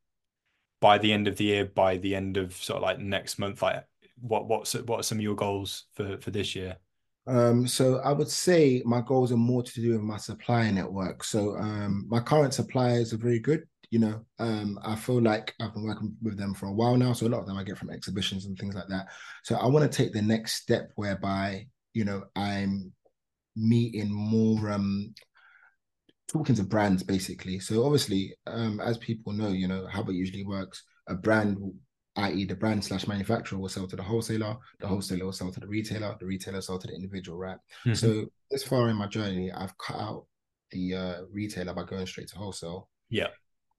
by 0.79 0.99
the 0.99 1.11
end 1.11 1.27
of 1.27 1.35
the 1.35 1.45
year, 1.45 1.65
by 1.65 1.97
the 1.97 2.15
end 2.15 2.37
of 2.37 2.53
sort 2.53 2.77
of 2.77 2.83
like 2.83 2.99
next 2.99 3.39
month? 3.39 3.61
Like 3.61 3.83
what 4.21 4.47
what's 4.47 4.73
what 4.75 4.99
are 4.99 5.03
some 5.03 5.17
of 5.17 5.23
your 5.23 5.35
goals 5.35 5.85
for 5.95 6.17
for 6.19 6.31
this 6.31 6.55
year? 6.55 6.77
Um, 7.27 7.67
so 7.67 7.97
I 7.99 8.11
would 8.11 8.29
say 8.29 8.81
my 8.85 9.01
goals 9.01 9.31
are 9.31 9.37
more 9.37 9.61
to 9.61 9.81
do 9.81 9.91
with 9.91 10.01
my 10.01 10.17
supply 10.17 10.71
network. 10.71 11.23
So 11.23 11.55
um, 11.57 12.05
my 12.07 12.19
current 12.19 12.53
suppliers 12.53 13.13
are 13.13 13.17
very 13.17 13.39
good. 13.39 13.63
You 13.91 13.99
know, 13.99 14.25
um, 14.37 14.79
I 14.83 14.95
feel 14.95 15.21
like 15.21 15.55
I've 15.59 15.73
been 15.73 15.85
working 15.85 16.15
with 16.21 16.37
them 16.37 16.53
for 16.53 16.67
a 16.67 16.73
while 16.73 16.95
now. 16.95 17.13
So 17.13 17.25
a 17.25 17.29
lot 17.29 17.41
of 17.41 17.47
them 17.47 17.57
I 17.57 17.63
get 17.63 17.77
from 17.77 17.89
exhibitions 17.89 18.45
and 18.45 18.57
things 18.57 18.75
like 18.75 18.87
that. 18.89 19.07
So 19.43 19.55
I 19.55 19.67
want 19.67 19.91
to 19.91 19.95
take 19.95 20.13
the 20.13 20.21
next 20.21 20.53
step 20.55 20.91
whereby, 20.95 21.67
you 21.93 22.05
know, 22.05 22.25
I'm 22.35 22.93
meeting 23.59 24.09
more 24.11 24.71
um 24.71 25.13
talking 26.27 26.55
to 26.55 26.63
brands 26.63 27.03
basically. 27.03 27.59
So 27.59 27.83
obviously, 27.83 28.35
um, 28.45 28.79
as 28.79 28.97
people 28.97 29.33
know, 29.33 29.49
you 29.49 29.67
know 29.67 29.87
how 29.87 30.03
it 30.03 30.13
usually 30.13 30.45
works. 30.45 30.83
A 31.07 31.15
brand, 31.15 31.57
i.e., 32.17 32.45
the 32.45 32.55
brand 32.55 32.85
slash 32.85 33.07
manufacturer, 33.07 33.57
will 33.57 33.67
sell 33.67 33.87
to 33.87 33.95
the 33.95 34.03
wholesaler. 34.03 34.55
The 34.79 34.87
wholesaler 34.87 35.25
will 35.25 35.33
sell 35.33 35.51
to 35.51 35.59
the 35.59 35.67
retailer. 35.67 36.15
The 36.19 36.27
retailer 36.27 36.61
sell 36.61 36.77
to 36.77 36.87
the 36.87 36.93
individual, 36.93 37.39
right? 37.39 37.57
Mm-hmm. 37.83 37.93
So 37.95 38.27
as 38.53 38.63
far 38.63 38.89
in 38.89 38.95
my 38.95 39.07
journey, 39.07 39.51
I've 39.51 39.75
cut 39.79 39.95
out 39.95 40.27
the 40.69 40.95
uh, 40.95 41.15
retailer 41.31 41.73
by 41.73 41.83
going 41.83 42.05
straight 42.05 42.27
to 42.29 42.37
wholesale. 42.37 42.89
Yeah 43.09 43.29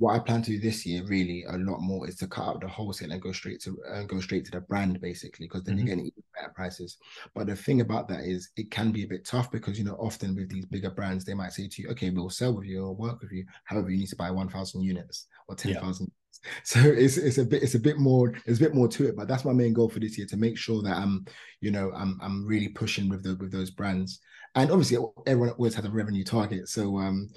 what 0.01 0.15
I 0.15 0.19
plan 0.19 0.41
to 0.41 0.53
do 0.53 0.59
this 0.59 0.87
year, 0.87 1.05
really, 1.05 1.45
a 1.47 1.59
lot 1.59 1.83
more, 1.83 2.09
is 2.09 2.17
to 2.17 2.27
cut 2.27 2.49
out 2.49 2.63
the 2.63 2.69
wholesale 2.69 3.13
and 3.13 3.21
go 3.21 3.33
straight 3.33 3.61
to 3.61 3.77
and 3.87 4.05
uh, 4.05 4.07
go 4.07 4.19
straight 4.19 4.47
to 4.47 4.51
the 4.51 4.63
brand, 4.63 4.99
basically, 4.99 5.47
because 5.47 5.63
then 5.63 5.77
mm-hmm. 5.77 5.87
you're 5.87 5.97
getting 5.97 6.13
better 6.35 6.53
prices. 6.57 6.97
But 7.35 7.49
the 7.49 7.55
thing 7.55 7.83
about 7.83 8.09
that 8.09 8.21
is, 8.21 8.49
it 8.57 8.71
can 8.71 8.93
be 8.93 9.05
a 9.05 9.07
bit 9.07 9.27
tough 9.27 9.51
because 9.51 9.79
you 9.79 9.85
know, 9.85 9.97
often 10.01 10.35
with 10.35 10.49
these 10.49 10.65
bigger 10.65 10.89
brands, 10.89 11.27
they 11.27 11.35
might 11.35 11.53
say 11.53 11.69
to 11.69 11.83
you, 11.83 11.91
"Okay, 11.91 12.09
we'll 12.09 12.31
sell 12.31 12.57
with 12.57 12.65
you 12.65 12.83
or 12.83 12.95
work 12.95 13.21
with 13.21 13.31
you. 13.31 13.45
However, 13.65 13.91
you 13.91 13.99
need 13.99 14.09
to 14.09 14.17
buy 14.17 14.31
one 14.31 14.49
thousand 14.49 14.85
units 14.85 15.27
or 15.49 15.55
ten 15.55 15.75
thousand. 15.75 16.07
Yeah. 16.07 16.15
So 16.65 16.81
it's 16.81 17.19
it's 17.19 17.37
a 17.37 17.45
bit 17.45 17.63
it's 17.63 17.75
a 17.75 17.79
bit 17.79 17.99
more 17.99 18.33
there's 18.47 18.63
a 18.63 18.65
bit 18.65 18.75
more 18.75 18.89
to 18.89 19.07
it, 19.07 19.15
but 19.15 19.29
that's 19.29 19.45
my 19.45 19.53
main 19.53 19.75
goal 19.75 19.91
for 19.91 19.99
this 19.99 20.17
year 20.17 20.27
to 20.29 20.39
make 20.39 20.57
sure 20.57 20.81
that 20.81 20.97
I'm 20.97 21.27
you 21.61 21.71
know 21.71 21.93
I'm 21.95 22.19
I'm 22.23 22.47
really 22.47 22.69
pushing 22.69 23.11
with 23.11 23.23
the 23.23 23.37
with 23.37 23.53
those 23.53 23.71
brands. 23.71 24.21
And 24.55 24.71
obviously, 24.71 25.05
everyone 25.27 25.51
always 25.51 25.75
has 25.75 25.85
a 25.85 25.91
revenue 25.91 26.25
target. 26.25 26.69
So 26.71 26.97
um, 26.97 27.29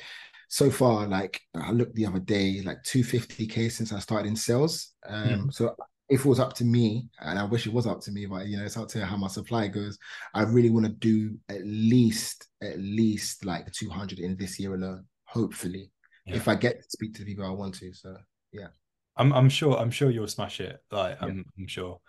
so 0.53 0.69
far, 0.69 1.07
like 1.07 1.41
I 1.55 1.71
looked 1.71 1.95
the 1.95 2.05
other 2.05 2.19
day, 2.19 2.61
like 2.63 2.83
250k 2.83 3.71
since 3.71 3.91
I 3.91 3.97
started 3.97 4.27
in 4.27 4.35
sales. 4.35 4.91
Um, 5.09 5.47
mm. 5.47 5.53
So 5.53 5.75
if 6.09 6.19
it 6.19 6.29
was 6.29 6.39
up 6.39 6.53
to 6.57 6.63
me, 6.63 7.07
and 7.21 7.39
I 7.39 7.43
wish 7.43 7.65
it 7.65 7.73
was 7.73 7.87
up 7.87 8.01
to 8.01 8.11
me, 8.11 8.27
but 8.27 8.45
you 8.45 8.57
know, 8.57 8.63
it's 8.63 8.77
up 8.77 8.87
to 8.89 9.03
how 9.03 9.17
my 9.17 9.29
supply 9.29 9.67
goes. 9.67 9.97
I 10.35 10.43
really 10.43 10.69
want 10.69 10.85
to 10.85 10.91
do 10.91 11.35
at 11.49 11.65
least, 11.65 12.49
at 12.61 12.77
least 12.77 13.43
like 13.43 13.71
200 13.71 14.19
in 14.19 14.37
this 14.37 14.59
year 14.59 14.75
alone. 14.75 15.05
Hopefully, 15.25 15.89
yeah. 16.27 16.35
if 16.35 16.47
I 16.47 16.53
get 16.53 16.83
to 16.83 16.87
speak 16.87 17.15
to 17.15 17.21
the 17.21 17.25
people 17.25 17.47
I 17.47 17.49
want 17.49 17.73
to. 17.79 17.91
So 17.91 18.15
yeah, 18.51 18.67
I'm 19.17 19.33
I'm 19.33 19.49
sure 19.49 19.75
I'm 19.79 19.89
sure 19.89 20.11
you'll 20.11 20.27
smash 20.27 20.59
it. 20.59 20.77
Like 20.91 21.17
I'm 21.19 21.37
yeah. 21.37 21.43
I'm 21.57 21.67
sure. 21.67 21.99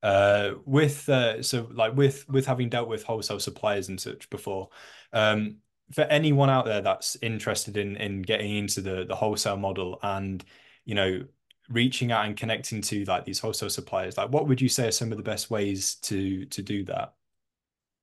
Uh, 0.00 0.52
with 0.64 1.08
uh, 1.08 1.42
so 1.42 1.68
like 1.72 1.96
with 1.96 2.24
with 2.28 2.46
having 2.46 2.68
dealt 2.68 2.88
with 2.88 3.02
wholesale 3.02 3.40
suppliers 3.40 3.88
and 3.88 4.00
such 4.00 4.30
before, 4.30 4.68
um, 5.12 5.56
for 5.92 6.02
anyone 6.02 6.50
out 6.50 6.64
there 6.64 6.80
that's 6.80 7.16
interested 7.22 7.76
in 7.76 7.96
in 7.96 8.22
getting 8.22 8.56
into 8.56 8.80
the 8.80 9.04
the 9.04 9.14
wholesale 9.14 9.56
model 9.56 9.98
and 10.02 10.44
you 10.84 10.94
know 10.94 11.24
reaching 11.68 12.10
out 12.10 12.26
and 12.26 12.36
connecting 12.36 12.82
to 12.82 13.04
like 13.04 13.24
these 13.24 13.38
wholesale 13.38 13.70
suppliers 13.70 14.16
like 14.16 14.30
what 14.30 14.48
would 14.48 14.60
you 14.60 14.68
say 14.68 14.88
are 14.88 14.92
some 14.92 15.12
of 15.12 15.18
the 15.18 15.24
best 15.24 15.50
ways 15.50 15.96
to 15.96 16.44
to 16.46 16.62
do 16.62 16.84
that 16.84 17.14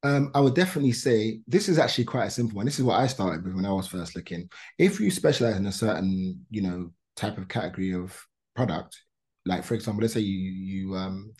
um, 0.03 0.32
I 0.36 0.39
would 0.41 0.56
definitely 0.56 0.91
say 0.91 1.41
this 1.48 1.67
is 1.67 1.79
actually 1.79 2.06
quite 2.06 2.27
a 2.27 2.29
simple 2.29 2.58
one. 2.58 2.65
This 2.65 2.77
is 2.77 2.86
what 2.86 3.00
I 3.00 3.08
started 3.08 3.44
with 3.44 3.56
when 3.56 3.65
I 3.65 3.74
was 3.74 3.88
first 3.88 4.15
looking. 4.15 4.48
If 4.77 5.00
you 5.00 5.10
specialize 5.10 5.58
in 5.58 5.65
a 5.65 5.72
certain, 5.72 6.46
you 6.51 6.62
know, 6.62 6.91
type 7.15 7.38
of 7.38 7.48
category 7.48 7.94
of 7.94 8.15
product, 8.56 8.96
like 9.46 9.63
for 9.63 9.74
example, 9.74 10.03
let's 10.03 10.13
say 10.13 10.20
you 10.20 10.51
you 10.51 10.96
um 10.96 11.34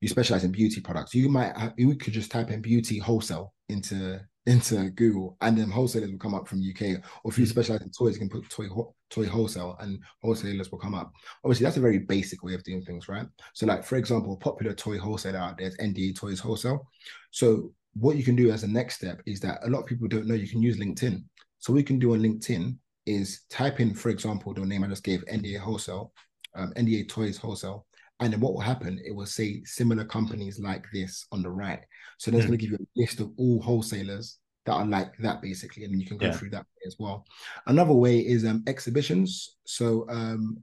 you 0.00 0.08
specialize 0.08 0.44
in 0.44 0.52
beauty 0.52 0.80
products, 0.80 1.14
you 1.14 1.28
might 1.28 1.72
you 1.76 1.96
could 1.96 2.12
just 2.12 2.30
type 2.30 2.50
in 2.50 2.62
beauty 2.62 2.98
wholesale 2.98 3.52
into 3.68 4.20
into 4.46 4.90
Google, 4.90 5.36
and 5.40 5.58
then 5.58 5.70
wholesalers 5.70 6.10
will 6.10 6.18
come 6.18 6.34
up 6.34 6.46
from 6.46 6.60
UK. 6.60 7.02
Or 7.24 7.32
if 7.32 7.38
you 7.38 7.44
Mhm. 7.44 7.50
specialize 7.50 7.82
in 7.82 7.90
toys, 7.90 8.14
you 8.14 8.20
can 8.20 8.28
put 8.28 8.48
toy 8.48 8.68
toy 9.10 9.26
wholesale, 9.26 9.76
and 9.80 9.98
wholesalers 10.22 10.70
will 10.70 10.78
come 10.78 10.94
up. 10.94 11.12
Obviously, 11.44 11.64
that's 11.64 11.76
a 11.76 11.80
very 11.80 11.98
basic 11.98 12.42
way 12.42 12.54
of 12.54 12.62
doing 12.62 12.82
things, 12.82 13.08
right? 13.08 13.26
So, 13.54 13.66
like 13.66 13.84
for 13.84 13.96
example, 13.96 14.34
a 14.34 14.36
popular 14.36 14.72
toy 14.74 14.98
wholesaler 14.98 15.38
out 15.38 15.58
there 15.58 15.68
is 15.68 15.76
NDA 15.78 16.12
Toys 16.12 16.40
Wholesale. 16.40 16.88
So, 17.30 17.72
what 17.94 18.16
you 18.16 18.24
can 18.24 18.36
do 18.36 18.50
as 18.50 18.62
a 18.62 18.68
next 18.68 18.96
step 18.96 19.22
is 19.26 19.40
that 19.40 19.60
a 19.64 19.70
lot 19.70 19.80
of 19.80 19.86
people 19.86 20.08
don't 20.08 20.26
know 20.26 20.34
you 20.34 20.48
can 20.48 20.62
use 20.62 20.76
LinkedIn. 20.78 21.24
So, 21.58 21.72
what 21.72 21.78
you 21.78 21.84
can 21.84 21.98
do 21.98 22.14
on 22.14 22.20
LinkedIn 22.20 22.76
is 23.06 23.42
type 23.48 23.80
in, 23.80 23.94
for 23.94 24.10
example, 24.10 24.52
the 24.52 24.64
name 24.64 24.84
I 24.84 24.88
just 24.88 25.04
gave, 25.04 25.24
NDA 25.26 25.58
Wholesale, 25.58 26.12
um, 26.54 26.72
NDA 26.76 27.08
Toys 27.08 27.36
Wholesale. 27.36 27.86
And 28.20 28.32
then 28.32 28.40
what 28.40 28.54
will 28.54 28.60
happen? 28.60 29.00
It 29.04 29.14
will 29.14 29.26
say 29.26 29.62
similar 29.64 30.04
companies 30.04 30.58
like 30.58 30.86
this 30.92 31.26
on 31.32 31.42
the 31.42 31.50
right. 31.50 31.80
So 32.18 32.30
then 32.30 32.38
it's 32.40 32.46
Hmm. 32.46 32.52
going 32.52 32.58
to 32.58 32.64
give 32.66 32.72
you 32.72 32.78
a 32.86 33.00
list 33.00 33.20
of 33.20 33.30
all 33.36 33.60
wholesalers 33.60 34.38
that 34.64 34.72
are 34.72 34.86
like 34.86 35.16
that, 35.18 35.42
basically, 35.42 35.84
and 35.84 35.92
then 35.92 36.00
you 36.00 36.06
can 36.06 36.16
go 36.16 36.26
Yeah. 36.26 36.32
through 36.32 36.50
that 36.50 36.66
as 36.86 36.96
well. 36.98 37.24
Another 37.66 37.92
way 37.92 38.18
is 38.20 38.44
um, 38.44 38.64
exhibitions. 38.66 39.56
So 39.66 40.06
um, 40.08 40.58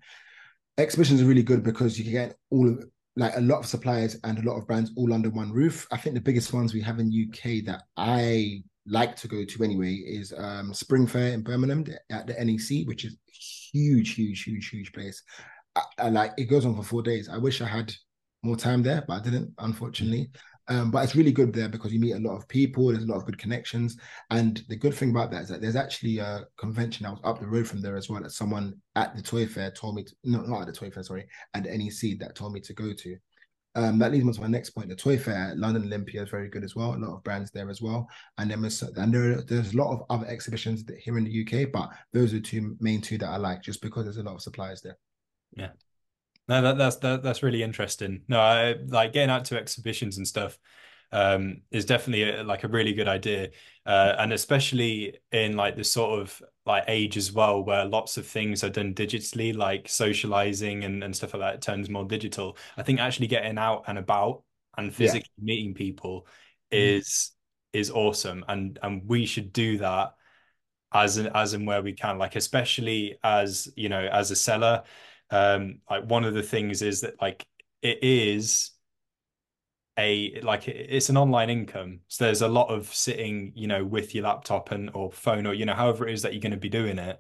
exhibitions 0.78 1.22
are 1.22 1.26
really 1.26 1.44
good 1.44 1.64
because 1.64 1.98
you 1.98 2.04
can 2.04 2.14
get 2.14 2.36
all 2.50 2.68
of 2.68 2.84
like 3.16 3.36
a 3.38 3.42
lot 3.42 3.60
of 3.60 3.68
suppliers 3.68 4.18
and 4.24 4.40
a 4.40 4.42
lot 4.50 4.58
of 4.58 4.66
brands 4.66 4.92
all 4.96 5.14
under 5.14 5.30
one 5.30 5.52
roof. 5.52 5.88
I 5.92 5.98
think 5.98 6.16
the 6.16 6.22
biggest 6.22 6.52
ones 6.52 6.74
we 6.74 6.82
have 6.82 7.00
in 7.00 7.12
UK 7.14 7.64
that 7.66 7.84
I 7.96 8.64
like 8.88 9.16
to 9.18 9.28
go 9.28 9.46
to 9.46 9.64
anyway 9.64 9.94
is 9.94 10.34
um, 10.36 10.74
Spring 10.74 11.06
Fair 11.06 11.32
in 11.34 11.44
Birmingham 11.44 11.86
at 12.12 12.26
the 12.26 12.34
NEC, 12.44 12.88
which 12.88 13.06
is 13.06 13.16
huge, 13.72 14.16
huge, 14.16 14.44
huge, 14.44 14.70
huge 14.70 14.92
place. 14.92 15.22
I, 15.76 15.82
I 16.00 16.10
like 16.10 16.34
it 16.38 16.46
goes 16.46 16.66
on 16.66 16.76
for 16.76 16.84
four 16.84 17.02
days. 17.02 17.30
I 17.30 17.38
wish 17.38 17.62
I 17.62 17.68
had 17.68 17.94
more 18.44 18.58
time 18.58 18.84
there, 18.84 19.04
but 19.08 19.14
I 19.16 19.20
didn't, 19.24 19.54
unfortunately. 19.58 20.30
Um, 20.70 20.92
but 20.92 21.04
it's 21.04 21.16
really 21.16 21.34
good 21.34 21.52
there 21.52 21.68
because 21.68 21.92
you 21.92 22.00
meet 22.00 22.14
a 22.14 22.20
lot 22.20 22.38
of 22.38 22.48
people. 22.48 22.88
There's 22.88 23.04
a 23.04 23.08
lot 23.08 23.18
of 23.18 23.26
good 23.26 23.38
connections, 23.38 23.98
and 24.30 24.64
the 24.70 24.78
good 24.78 24.94
thing 24.94 25.10
about 25.10 25.30
that 25.32 25.44
is 25.44 25.50
that 25.50 25.62
there's 25.62 25.76
actually 25.76 26.20
a 26.20 26.46
convention 26.58 27.04
that 27.04 27.12
was 27.12 27.20
up 27.24 27.40
the 27.40 27.48
road 27.48 27.68
from 27.68 27.82
there 27.82 27.98
as 27.98 28.10
well. 28.10 28.22
That 28.22 28.32
someone 28.32 28.76
at 28.96 29.16
the 29.16 29.22
toy 29.22 29.46
fair 29.46 29.72
told 29.72 29.96
me, 29.96 30.04
to, 30.04 30.16
no, 30.24 30.42
not 30.42 30.62
at 30.62 30.68
the 30.68 30.74
toy 30.74 30.90
fair, 30.90 31.04
sorry, 31.04 31.28
at 31.54 31.66
NEC 31.66 32.18
that 32.20 32.36
told 32.36 32.54
me 32.54 32.62
to 32.62 32.74
go 32.74 32.94
to. 32.94 33.18
Um, 33.76 33.98
that 34.00 34.12
leads 34.12 34.24
me 34.24 34.32
to 34.32 34.42
my 34.42 34.48
next 34.48 34.70
point. 34.70 34.88
The 34.88 34.96
toy 34.96 35.18
fair 35.18 35.54
London 35.58 35.84
Olympia 35.86 36.22
is 36.22 36.30
very 36.30 36.48
good 36.48 36.64
as 36.64 36.76
well. 36.76 36.94
A 36.94 36.96
lot 36.96 37.16
of 37.16 37.24
brands 37.24 37.52
there 37.52 37.70
as 37.70 37.82
well, 37.82 38.08
and 38.38 38.50
then 38.50 38.62
there's, 38.62 38.82
and 38.84 39.14
there 39.14 39.42
there's 39.42 39.74
a 39.74 39.78
lot 39.78 39.92
of 39.92 40.04
other 40.10 40.28
exhibitions 40.28 40.86
here 40.98 41.18
in 41.18 41.26
the 41.26 41.42
UK, 41.42 41.72
but 41.74 41.90
those 42.14 42.32
are 42.32 42.38
the 42.38 42.42
two 42.42 42.78
main 42.80 43.02
two 43.02 43.18
that 43.18 43.30
I 43.30 43.38
like, 43.38 43.64
just 43.64 43.82
because 43.82 44.06
there's 44.06 44.18
a 44.18 44.24
lot 44.24 44.36
of 44.36 44.42
suppliers 44.42 44.82
there. 44.82 44.98
Yeah. 45.56 45.70
No, 46.48 46.62
that, 46.62 46.78
that's 46.78 46.98
that, 46.98 47.24
that's 47.24 47.44
really 47.44 47.64
interesting. 47.64 48.24
No, 48.28 48.40
I, 48.40 48.76
like 48.88 49.14
getting 49.14 49.30
out 49.30 49.46
to 49.46 49.58
exhibitions 49.58 50.18
and 50.18 50.28
stuff 50.28 50.58
um, 51.12 51.62
is 51.72 51.86
definitely 51.86 52.30
a, 52.32 52.44
like 52.44 52.64
a 52.64 52.68
really 52.68 52.94
good 52.94 53.08
idea, 53.08 53.52
uh, 53.86 54.16
and 54.20 54.34
especially 54.34 55.18
in 55.32 55.56
like 55.56 55.76
the 55.78 55.84
sort 55.84 56.20
of 56.22 56.42
like 56.66 56.86
age 56.88 57.18
as 57.18 57.32
well, 57.32 57.64
where 57.64 57.86
lots 57.86 58.18
of 58.18 58.28
things 58.28 58.64
are 58.64 58.70
done 58.70 58.94
digitally, 58.94 59.56
like 59.56 59.88
socializing 59.90 60.84
and, 60.84 61.04
and 61.04 61.16
stuff 61.16 61.34
like 61.34 61.42
that 61.42 61.62
turns 61.62 61.90
more 61.90 62.06
digital. 62.06 62.58
I 62.78 62.84
think 62.84 63.00
actually 63.00 63.28
getting 63.28 63.58
out 63.58 63.86
and 63.88 63.98
about 63.98 64.44
and 64.78 64.94
physically 64.94 65.30
meeting 65.42 65.74
people 65.74 66.28
Mhm. 66.74 67.00
is 67.00 67.32
is 67.74 67.92
awesome, 67.92 68.44
and 68.50 68.80
and 68.84 69.08
we 69.08 69.26
should 69.26 69.54
do 69.54 69.78
that 69.80 70.16
as 70.94 71.18
in, 71.18 71.28
as 71.28 71.54
and 71.54 71.66
where 71.66 71.82
we 71.82 71.94
can 71.94 72.18
like 72.18 72.36
especially 72.36 73.18
as 73.24 73.68
you 73.76 73.90
know 73.90 74.08
as 74.12 74.32
a 74.32 74.36
seller 74.36 74.84
um 75.32 75.80
like 75.90 76.04
one 76.06 76.24
of 76.24 76.34
the 76.34 76.44
things 76.44 76.82
is 76.82 77.02
that 77.02 77.22
like 77.22 77.46
it 77.82 78.00
is 78.04 78.72
a 79.98 80.40
like 80.42 80.68
it's 80.68 81.10
an 81.10 81.18
online 81.18 81.50
income 81.52 82.00
so 82.08 82.26
there's 82.26 82.42
a 82.42 82.48
lot 82.48 82.68
of 82.70 82.92
sitting 82.94 83.52
you 83.56 83.68
know 83.68 83.84
with 83.86 84.16
your 84.16 84.24
laptop 84.24 84.72
and 84.72 84.90
or 84.96 85.12
phone 85.12 85.46
or 85.46 85.54
you 85.54 85.66
know 85.66 85.74
however 85.76 86.08
it 86.08 86.14
is 86.14 86.24
that 86.24 86.34
you're 86.34 86.42
going 86.42 86.52
to 86.52 86.58
be 86.58 86.70
doing 86.70 86.98
it 86.98 87.20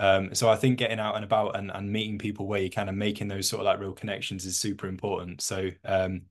um 0.00 0.34
so 0.34 0.48
I 0.48 0.56
think 0.56 0.78
getting 0.78 0.98
out 0.98 1.14
and 1.14 1.24
about 1.24 1.56
and, 1.56 1.70
and 1.70 1.90
meeting 1.92 2.18
people 2.18 2.46
where 2.48 2.60
you're 2.60 2.70
kind 2.70 2.88
of 2.88 2.96
making 2.96 3.28
those 3.28 3.48
sort 3.48 3.60
of 3.60 3.66
like 3.66 3.78
real 3.78 3.92
connections 3.92 4.44
is 4.46 4.58
super 4.58 4.88
important 4.88 5.42
so 5.42 5.70
um 5.84 6.22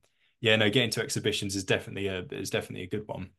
yeah 0.41 0.57
no 0.57 0.69
getting 0.69 0.89
to 0.91 1.01
exhibitions 1.01 1.55
is 1.55 1.63
definitely 1.63 2.07
a 2.07 2.19
is 2.31 2.50
definitely 2.50 2.83
a 2.83 2.89
good 2.89 3.07
one 3.07 3.29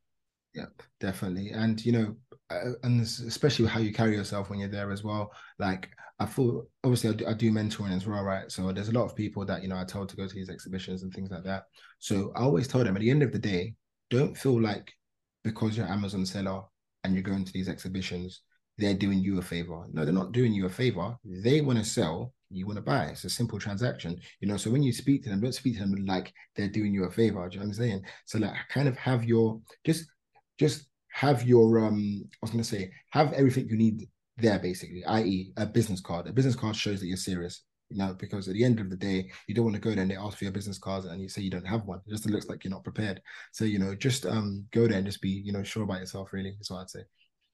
yep 0.54 0.82
definitely. 1.00 1.50
And 1.50 1.84
you 1.84 1.92
know, 1.92 2.16
uh, 2.50 2.72
and 2.82 3.00
especially 3.00 3.66
how 3.66 3.80
you 3.80 3.92
carry 3.92 4.14
yourself 4.14 4.50
when 4.50 4.58
you're 4.58 4.68
there 4.68 4.90
as 4.90 5.04
well. 5.04 5.32
Like 5.58 5.90
I 6.20 6.26
thought, 6.26 6.68
obviously, 6.82 7.10
I 7.10 7.12
do, 7.12 7.26
I 7.28 7.32
do 7.34 7.52
mentoring 7.52 7.94
as 7.94 8.06
well, 8.06 8.22
right? 8.22 8.50
So 8.50 8.72
there's 8.72 8.88
a 8.88 8.92
lot 8.92 9.04
of 9.04 9.14
people 9.14 9.44
that 9.46 9.62
you 9.62 9.68
know 9.68 9.78
I 9.78 9.84
told 9.84 10.08
to 10.08 10.16
go 10.16 10.26
to 10.26 10.34
these 10.34 10.50
exhibitions 10.50 11.02
and 11.02 11.12
things 11.12 11.30
like 11.30 11.44
that. 11.44 11.64
So 12.00 12.32
I 12.34 12.40
always 12.40 12.66
tell 12.66 12.82
them 12.82 12.96
at 12.96 13.00
the 13.00 13.10
end 13.10 13.22
of 13.22 13.32
the 13.32 13.38
day, 13.38 13.74
don't 14.10 14.36
feel 14.36 14.60
like 14.60 14.92
because 15.44 15.76
you're 15.76 15.86
Amazon 15.86 16.26
seller 16.26 16.62
and 17.04 17.14
you're 17.14 17.22
going 17.22 17.44
to 17.44 17.52
these 17.52 17.68
exhibitions, 17.68 18.42
they're 18.78 18.94
doing 18.94 19.18
you 19.20 19.38
a 19.38 19.42
favor. 19.42 19.86
No, 19.92 20.04
they're 20.04 20.12
not 20.12 20.32
doing 20.32 20.52
you 20.52 20.66
a 20.66 20.70
favor. 20.70 21.16
They 21.24 21.60
want 21.60 21.78
to 21.78 21.84
sell, 21.84 22.32
you 22.50 22.66
want 22.66 22.76
to 22.76 22.82
buy. 22.82 23.06
It's 23.06 23.24
a 23.24 23.30
simple 23.30 23.58
transaction, 23.58 24.18
you 24.40 24.48
know. 24.48 24.56
So 24.56 24.70
when 24.70 24.82
you 24.82 24.92
speak 24.92 25.22
to 25.24 25.30
them, 25.30 25.40
don't 25.40 25.54
speak 25.54 25.74
to 25.74 25.80
them 25.80 25.94
like 26.06 26.32
they're 26.56 26.68
doing 26.68 26.92
you 26.92 27.04
a 27.04 27.10
favor. 27.10 27.48
Do 27.48 27.54
you 27.54 27.60
know 27.60 27.66
what 27.66 27.72
I'm 27.72 27.74
saying? 27.74 28.02
So 28.26 28.38
like, 28.38 28.54
kind 28.70 28.88
of 28.88 28.96
have 28.96 29.24
your 29.24 29.60
just 29.84 30.06
just 30.58 30.86
have 31.12 31.44
your 31.44 31.86
um 31.86 32.24
I 32.32 32.38
was 32.42 32.50
gonna 32.50 32.64
say 32.64 32.92
have 33.10 33.32
everything 33.32 33.68
you 33.68 33.76
need 33.76 34.08
there 34.38 34.58
basically, 34.58 35.04
i.e. 35.04 35.52
a 35.56 35.66
business 35.66 36.00
card. 36.00 36.26
A 36.26 36.32
business 36.32 36.56
card 36.56 36.76
shows 36.76 37.00
that 37.00 37.06
you're 37.06 37.16
serious. 37.16 37.62
You 37.90 37.96
know, 37.96 38.14
because 38.18 38.46
at 38.48 38.54
the 38.54 38.64
end 38.64 38.80
of 38.80 38.90
the 38.90 38.96
day, 38.96 39.30
you 39.46 39.54
don't 39.54 39.64
want 39.64 39.74
to 39.74 39.80
go 39.80 39.90
there 39.90 40.02
and 40.02 40.10
they 40.10 40.16
ask 40.16 40.36
for 40.36 40.44
your 40.44 40.52
business 40.52 40.76
cards 40.78 41.06
and 41.06 41.22
you 41.22 41.28
say 41.28 41.40
you 41.40 41.50
don't 41.50 41.66
have 41.66 41.86
one. 41.86 42.00
It 42.06 42.10
just 42.10 42.28
looks 42.28 42.46
like 42.46 42.62
you're 42.62 42.70
not 42.70 42.84
prepared. 42.84 43.22
So, 43.52 43.64
you 43.64 43.78
know, 43.78 43.94
just 43.94 44.26
um 44.26 44.66
go 44.72 44.86
there 44.86 44.98
and 44.98 45.06
just 45.06 45.22
be, 45.22 45.30
you 45.30 45.52
know, 45.52 45.62
sure 45.62 45.84
about 45.84 46.00
yourself, 46.00 46.34
really, 46.34 46.54
is 46.60 46.70
what 46.70 46.82
I'd 46.82 46.90
say. 46.90 47.04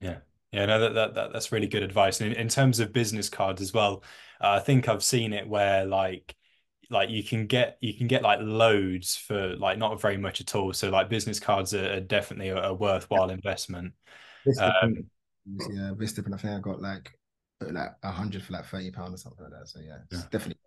Yeah. 0.01 0.17
Yeah, 0.51 0.67
no, 0.67 0.81
that, 0.81 0.95
that, 0.95 1.15
that 1.15 1.33
that's 1.33 1.53
really 1.53 1.67
good 1.67 1.83
advice. 1.85 2.21
And 2.21 2.33
in, 2.33 2.41
in 2.41 2.49
terms 2.49 2.81
of 2.81 2.93
business 2.93 3.29
cards 3.29 3.63
as 3.63 3.73
well, 3.73 4.03
uh, 4.41 4.51
I 4.51 4.61
think 4.61 4.89
I've 4.89 5.05
seen 5.05 5.33
it 5.33 5.49
where 5.49 5.85
like 5.85 6.35
like 6.91 7.11
you 7.11 7.23
can 7.23 7.47
get 7.47 7.79
you 7.81 7.95
can 7.95 8.07
get 8.07 8.23
like 8.23 8.39
loads 8.41 9.17
for 9.17 9.57
like 9.57 9.79
not 9.79 10.01
very 10.01 10.17
much 10.17 10.41
at 10.41 10.55
all. 10.55 10.73
So 10.73 10.91
like 10.91 11.09
business 11.09 11.41
cards 11.41 11.75
are, 11.75 11.95
are 11.95 12.01
definitely 12.01 12.49
a, 12.49 12.71
a 12.71 12.75
worthwhile 12.75 13.31
investment. 13.31 13.95
Um, 14.61 15.05
yeah, 15.47 15.93
Vistaprint. 15.95 16.35
I 16.35 16.39
think 16.39 16.55
I 16.55 16.61
got 16.61 16.81
like 16.81 17.19
like 17.61 17.93
a 18.03 18.11
hundred 18.11 18.43
for 18.43 18.53
like 18.53 18.67
thirty 18.67 18.91
pounds 18.91 19.15
or 19.15 19.17
something 19.19 19.45
like 19.45 19.53
that. 19.53 19.69
So 19.69 19.81
yeah, 19.81 19.99
it's 20.05 20.23
Yeah. 20.23 20.29
definitely 20.31 20.59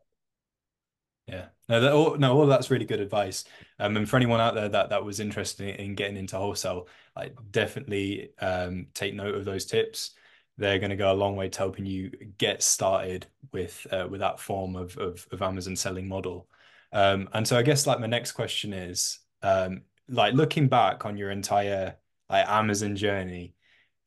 Yeah, 1.28 1.48
no, 1.68 1.82
that, 1.82 1.92
all, 1.92 2.16
no, 2.18 2.34
all 2.38 2.44
of 2.44 2.50
that's 2.50 2.72
really 2.72 2.86
good 2.86 3.02
advice. 3.02 3.44
Um, 3.80 3.98
and 3.98 4.10
for 4.10 4.16
anyone 4.16 4.40
out 4.40 4.56
there 4.56 4.70
that 4.70 4.90
that 4.90 5.04
was 5.04 5.20
interested 5.20 5.78
in 5.80 5.94
getting 5.96 6.16
into 6.16 6.38
wholesale, 6.38 6.88
like 7.16 7.36
definitely 7.52 8.30
um 8.40 8.88
take 8.94 9.14
note 9.14 9.36
of 9.36 9.44
those 9.46 9.66
tips. 9.66 10.12
They're 10.58 10.80
going 10.80 10.90
to 10.90 10.96
go 10.96 11.12
a 11.12 11.14
long 11.14 11.36
way 11.36 11.50
to 11.50 11.58
helping 11.60 11.86
you 11.86 12.10
get 12.38 12.64
started 12.64 13.28
with 13.52 13.86
uh, 13.92 14.08
with 14.10 14.22
that 14.22 14.40
form 14.40 14.76
of, 14.76 14.98
of 14.98 15.28
of 15.32 15.42
Amazon 15.42 15.76
selling 15.76 16.08
model. 16.08 16.48
Um, 16.94 17.28
and 17.34 17.46
so 17.48 17.58
I 17.58 17.62
guess 17.62 17.86
like 17.86 18.00
my 18.00 18.08
next 18.08 18.32
question 18.32 18.72
is, 18.74 19.20
um, 19.44 19.82
like 20.08 20.34
looking 20.34 20.68
back 20.70 21.06
on 21.06 21.18
your 21.18 21.30
entire 21.32 21.98
like 22.30 22.48
Amazon 22.48 22.96
journey 22.96 23.54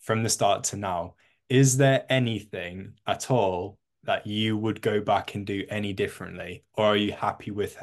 from 0.00 0.22
the 0.22 0.28
start 0.28 0.64
to 0.64 0.76
now, 0.76 1.14
is 1.48 1.76
there 1.76 2.04
anything 2.08 2.94
at 3.06 3.30
all? 3.30 3.78
that 4.04 4.26
you 4.26 4.56
would 4.56 4.80
go 4.80 5.00
back 5.00 5.34
and 5.34 5.46
do 5.46 5.64
any 5.68 5.92
differently, 5.92 6.64
or 6.74 6.86
are 6.86 6.96
you 6.96 7.12
happy 7.12 7.50
with 7.50 7.76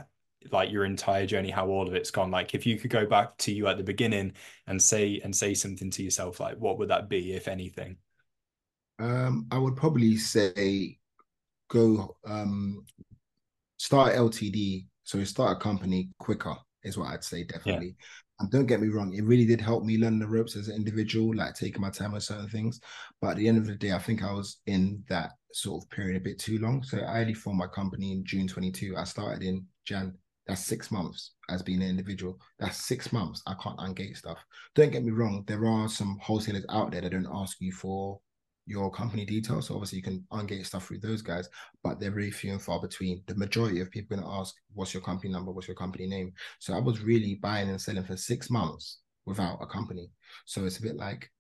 like 0.52 0.72
your 0.72 0.86
entire 0.86 1.26
journey, 1.26 1.50
how 1.50 1.68
all 1.68 1.88
of 1.88 1.94
it's 1.94 2.12
gone? 2.12 2.32
Like 2.32 2.56
if 2.56 2.66
you 2.66 2.78
could 2.78 2.90
go 2.90 3.06
back 3.06 3.38
to 3.40 3.52
you 3.52 3.68
at 3.68 3.78
the 3.78 3.84
beginning 3.84 4.34
and 4.66 4.82
say 4.82 5.22
and 5.24 5.36
say 5.36 5.54
something 5.54 5.92
to 5.92 6.04
yourself, 6.04 6.40
like 6.40 6.58
what 6.58 6.80
would 6.80 6.90
that 6.90 7.10
be, 7.10 7.34
if 7.34 7.48
anything? 7.48 7.98
um 9.00 9.46
I 9.52 9.60
would 9.60 9.76
probably 9.76 10.18
say 10.18 10.98
go 11.70 12.18
um 12.26 12.86
start 13.78 14.16
LTD, 14.16 14.88
so 15.04 15.24
start 15.24 15.58
a 15.58 15.60
company 15.60 16.10
quicker 16.18 16.56
is 16.84 16.98
what 16.98 17.10
I'd 17.12 17.24
say 17.24 17.44
definitely. 17.44 17.96
And 18.40 18.52
don't 18.52 18.68
get 18.68 18.82
me 18.82 18.90
wrong, 18.90 19.14
it 19.14 19.24
really 19.24 19.46
did 19.46 19.62
help 19.62 19.84
me 19.84 19.98
learn 19.98 20.20
the 20.20 20.28
ropes 20.28 20.56
as 20.56 20.68
an 20.68 20.76
individual, 20.76 21.36
like 21.36 21.56
taking 21.56 21.82
my 21.82 21.90
time 21.90 22.14
on 22.14 22.22
certain 22.22 22.50
things. 22.50 22.80
But 23.20 23.32
at 23.32 23.38
the 23.38 23.48
end 23.48 23.58
of 23.58 23.66
the 23.66 23.76
day, 23.76 23.94
I 23.94 24.00
think 24.00 24.24
I 24.24 24.32
was 24.32 24.58
in 24.68 25.04
that 25.10 25.32
sort 25.54 25.84
of 25.84 25.90
period 25.90 26.18
a 26.18 26.24
bit 26.24 26.38
too 26.38 26.60
long. 26.60 26.84
So 26.84 27.00
I 27.00 27.22
only 27.22 27.34
formed 27.34 27.60
my 27.60 27.68
company 27.68 28.12
in 28.12 28.24
June 28.26 28.48
22. 28.48 28.96
I 28.96 29.06
started 29.06 29.44
in 29.44 29.66
Jan. 29.86 30.14
That's 30.46 30.64
six 30.64 30.92
months 30.92 31.32
as 31.50 31.62
being 31.62 31.82
an 31.82 31.90
individual. 31.90 32.40
That's 32.60 32.78
six 32.78 33.12
months. 33.12 33.42
I 33.48 33.56
can't 33.62 33.80
ungate 33.80 34.16
stuff. 34.16 34.38
Don't 34.76 34.92
get 34.92 35.04
me 35.04 35.12
wrong, 35.12 35.44
there 35.46 35.66
are 35.66 35.90
some 35.90 36.18
wholesalers 36.22 36.66
out 36.70 36.92
there 36.92 37.02
that 37.02 37.12
don't 37.12 37.28
ask 37.34 37.58
you 37.60 37.74
for 37.74 38.20
your 38.68 38.92
company 38.92 39.26
details. 39.26 39.68
So 39.68 39.76
obviously 39.76 39.98
you 39.98 40.04
can 40.04 40.26
ungate 40.32 40.66
stuff 40.66 40.86
through 40.86 41.00
those 41.00 41.22
guys, 41.22 41.50
but 41.84 42.00
they're 42.00 42.12
very 42.12 42.32
few 42.32 42.52
and 42.52 42.62
far 42.62 42.80
between. 42.82 43.24
The 43.26 43.36
majority 43.36 43.80
of 43.80 43.90
people 43.90 44.18
are 44.18 44.22
going 44.22 44.30
to 44.30 44.40
ask, 44.40 44.54
what's 44.74 44.94
your 44.94 45.02
company 45.02 45.32
number? 45.32 45.52
What's 45.52 45.68
your 45.68 45.76
company 45.76 46.06
name? 46.06 46.34
So 46.60 46.74
I 46.74 46.80
was 46.80 47.02
really 47.02 47.36
buying 47.36 47.70
and 47.70 47.82
selling 47.82 48.04
for 48.04 48.18
six 48.18 48.50
months 48.50 49.00
without 49.26 49.60
a 49.62 49.66
company. 49.66 50.10
So 50.46 50.66
it's 50.66 50.80
a 50.80 50.82
bit 50.82 50.98
like 50.98 51.32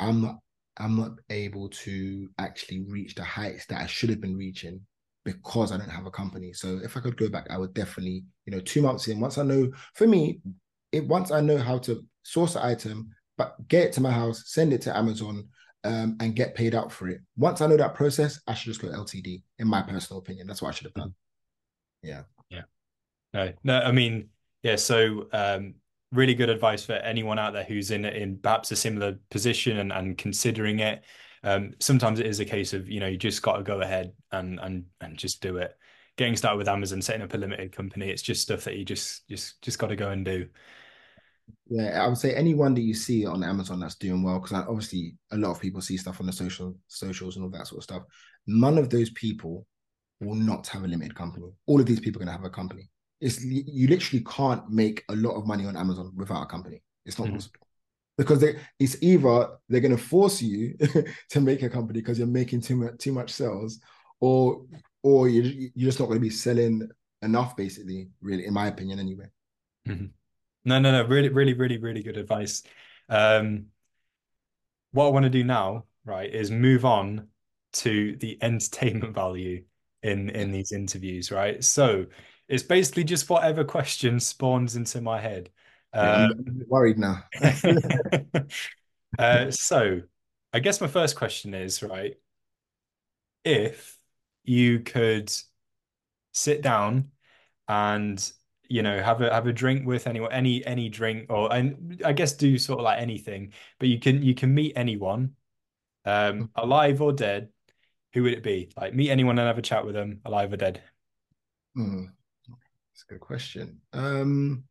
I'm 0.00 0.22
not 0.22 0.38
I'm 0.78 0.96
not 0.96 1.12
able 1.28 1.68
to 1.70 2.28
actually 2.38 2.84
reach 2.88 3.16
the 3.16 3.24
heights 3.24 3.66
that 3.66 3.80
I 3.80 3.86
should 3.86 4.10
have 4.10 4.20
been 4.20 4.36
reaching 4.36 4.80
because 5.24 5.72
I 5.72 5.76
don't 5.76 5.90
have 5.90 6.06
a 6.06 6.10
company. 6.10 6.52
So 6.52 6.80
if 6.82 6.96
I 6.96 7.00
could 7.00 7.16
go 7.16 7.28
back, 7.28 7.48
I 7.50 7.58
would 7.58 7.74
definitely, 7.74 8.24
you 8.46 8.52
know, 8.52 8.60
two 8.60 8.80
months 8.80 9.08
in, 9.08 9.18
once 9.18 9.38
I 9.38 9.42
know 9.42 9.70
for 9.94 10.06
me, 10.06 10.40
it 10.92 11.06
once 11.06 11.30
I 11.30 11.40
know 11.40 11.58
how 11.58 11.78
to 11.78 12.02
source 12.22 12.54
the 12.54 12.64
item, 12.64 13.10
but 13.36 13.56
get 13.68 13.86
it 13.86 13.92
to 13.94 14.00
my 14.00 14.10
house, 14.10 14.44
send 14.46 14.72
it 14.72 14.80
to 14.82 14.96
Amazon, 14.96 15.48
um, 15.84 16.16
and 16.20 16.34
get 16.34 16.54
paid 16.54 16.74
out 16.74 16.92
for 16.92 17.08
it. 17.08 17.20
Once 17.36 17.60
I 17.60 17.66
know 17.66 17.76
that 17.76 17.94
process, 17.94 18.40
I 18.46 18.54
should 18.54 18.70
just 18.70 18.82
go 18.82 18.88
LTD. 18.88 19.42
In 19.58 19.68
my 19.68 19.82
personal 19.82 20.20
opinion, 20.20 20.46
that's 20.46 20.62
what 20.62 20.68
I 20.68 20.72
should 20.72 20.86
have 20.86 20.94
done. 20.94 21.14
Yeah. 22.02 22.22
Yeah. 22.50 22.62
No, 23.32 23.52
no. 23.64 23.80
I 23.80 23.92
mean, 23.92 24.28
yeah. 24.62 24.76
So, 24.76 25.28
um, 25.32 25.74
really 26.12 26.34
good 26.34 26.48
advice 26.48 26.84
for 26.84 26.94
anyone 26.94 27.38
out 27.38 27.52
there 27.52 27.64
who's 27.64 27.90
in 27.90 28.04
in 28.04 28.38
perhaps 28.38 28.70
a 28.70 28.76
similar 28.76 29.18
position 29.30 29.78
and 29.78 29.92
and 29.92 30.18
considering 30.18 30.80
it. 30.80 31.04
Um, 31.44 31.74
sometimes 31.78 32.18
it 32.18 32.26
is 32.26 32.40
a 32.40 32.44
case 32.44 32.72
of 32.72 32.88
you 32.88 33.00
know 33.00 33.06
you 33.06 33.16
just 33.16 33.42
got 33.42 33.56
to 33.56 33.62
go 33.62 33.80
ahead 33.80 34.12
and 34.32 34.58
and 34.60 34.84
and 35.00 35.16
just 35.16 35.40
do 35.40 35.58
it. 35.58 35.76
Getting 36.16 36.36
started 36.36 36.58
with 36.58 36.68
Amazon, 36.68 37.00
setting 37.00 37.22
up 37.22 37.34
a 37.34 37.36
limited 37.36 37.72
company, 37.72 38.10
it's 38.10 38.22
just 38.22 38.42
stuff 38.42 38.64
that 38.64 38.76
you 38.76 38.84
just 38.84 39.28
just 39.28 39.60
just 39.62 39.78
got 39.78 39.88
to 39.88 39.96
go 39.96 40.10
and 40.10 40.24
do. 40.24 40.48
Yeah, 41.68 42.02
I 42.02 42.08
would 42.08 42.18
say 42.18 42.34
anyone 42.34 42.74
that 42.74 42.80
you 42.80 42.94
see 42.94 43.26
on 43.26 43.44
Amazon 43.44 43.80
that's 43.80 43.96
doing 43.96 44.22
well, 44.22 44.40
because 44.40 44.52
obviously 44.52 45.16
a 45.32 45.36
lot 45.36 45.50
of 45.50 45.60
people 45.60 45.80
see 45.80 45.96
stuff 45.96 46.20
on 46.20 46.26
the 46.26 46.32
social 46.32 46.74
socials 46.86 47.36
and 47.36 47.44
all 47.44 47.50
that 47.50 47.66
sort 47.66 47.78
of 47.78 47.84
stuff. 47.84 48.02
None 48.46 48.78
of 48.78 48.88
those 48.88 49.10
people 49.10 49.66
will 50.20 50.34
not 50.34 50.66
have 50.68 50.84
a 50.84 50.88
limited 50.88 51.14
company. 51.14 51.52
All 51.66 51.80
of 51.80 51.86
these 51.86 52.00
people 52.00 52.20
are 52.20 52.24
going 52.24 52.34
to 52.34 52.40
have 52.40 52.50
a 52.50 52.54
company. 52.54 52.88
It's 53.20 53.44
you 53.44 53.88
literally 53.88 54.24
can't 54.24 54.68
make 54.70 55.04
a 55.08 55.16
lot 55.16 55.36
of 55.36 55.46
money 55.46 55.66
on 55.66 55.76
Amazon 55.76 56.12
without 56.16 56.42
a 56.42 56.46
company. 56.46 56.82
It's 57.04 57.18
not 57.18 57.26
mm-hmm. 57.26 57.34
possible 57.34 57.60
because 58.16 58.40
they, 58.40 58.56
it's 58.78 58.96
either 59.02 59.48
they're 59.68 59.80
going 59.80 59.96
to 59.96 60.02
force 60.02 60.42
you 60.42 60.76
to 61.30 61.40
make 61.40 61.62
a 61.62 61.70
company 61.70 62.00
because 62.00 62.18
you're 62.18 62.26
making 62.26 62.60
too 62.60 62.76
much 62.76 62.98
too 62.98 63.12
much 63.12 63.32
sales, 63.32 63.80
or 64.20 64.64
or 65.02 65.28
you 65.28 65.70
you're 65.74 65.88
just 65.88 66.00
not 66.00 66.06
going 66.06 66.18
to 66.18 66.20
be 66.20 66.30
selling 66.30 66.88
enough. 67.22 67.56
Basically, 67.56 68.08
really, 68.20 68.46
in 68.46 68.54
my 68.54 68.66
opinion, 68.66 68.98
anyway. 68.98 69.26
Mm-hmm. 69.88 70.06
No, 70.68 70.78
no, 70.78 70.92
no. 70.92 71.04
Really, 71.04 71.30
really, 71.30 71.54
really, 71.54 71.78
really 71.78 72.02
good 72.02 72.16
advice. 72.16 72.62
Um, 73.08 73.66
what 74.92 75.06
I 75.06 75.10
want 75.10 75.24
to 75.24 75.30
do 75.30 75.44
now, 75.44 75.84
right, 76.04 76.32
is 76.32 76.50
move 76.50 76.84
on 76.84 77.28
to 77.74 78.16
the 78.16 78.38
entertainment 78.42 79.14
value 79.14 79.64
in 80.02 80.30
in 80.30 80.52
these 80.52 80.72
interviews, 80.72 81.30
right? 81.32 81.62
So 81.64 82.06
it's 82.48 82.62
basically 82.62 83.04
just 83.04 83.28
whatever 83.28 83.64
question 83.64 84.20
spawns 84.20 84.76
into 84.76 85.00
my 85.00 85.20
head. 85.20 85.50
Yeah, 85.94 86.28
um, 86.30 86.62
worried 86.66 86.98
now. 86.98 87.24
uh, 89.18 89.50
so 89.50 90.02
I 90.52 90.60
guess 90.60 90.80
my 90.80 90.86
first 90.86 91.16
question 91.16 91.54
is, 91.54 91.82
right, 91.82 92.16
if 93.44 93.98
you 94.44 94.80
could 94.80 95.32
sit 96.32 96.62
down 96.62 97.10
and 97.68 98.32
you 98.68 98.82
know 98.82 99.02
have 99.02 99.20
a 99.22 99.32
have 99.32 99.46
a 99.46 99.52
drink 99.52 99.86
with 99.86 100.06
anyone 100.06 100.30
any 100.32 100.64
any 100.66 100.88
drink 100.88 101.26
or 101.30 101.52
and 101.52 102.00
I 102.04 102.12
guess 102.12 102.34
do 102.34 102.58
sort 102.58 102.80
of 102.80 102.84
like 102.84 103.00
anything 103.00 103.52
but 103.78 103.88
you 103.88 103.98
can 103.98 104.22
you 104.22 104.34
can 104.34 104.54
meet 104.54 104.74
anyone 104.76 105.32
um 106.04 106.50
alive 106.54 107.00
or 107.00 107.12
dead 107.12 107.48
who 108.12 108.22
would 108.22 108.34
it 108.34 108.42
be 108.42 108.70
like 108.76 108.94
meet 108.94 109.10
anyone 109.10 109.38
and 109.38 109.46
have 109.46 109.58
a 109.58 109.62
chat 109.62 109.84
with 109.84 109.94
them 109.94 110.20
alive 110.24 110.52
or 110.52 110.56
dead 110.56 110.82
hmm. 111.74 112.04
that's 112.46 113.04
a 113.08 113.12
good 113.12 113.20
question 113.20 113.80
um 113.92 114.64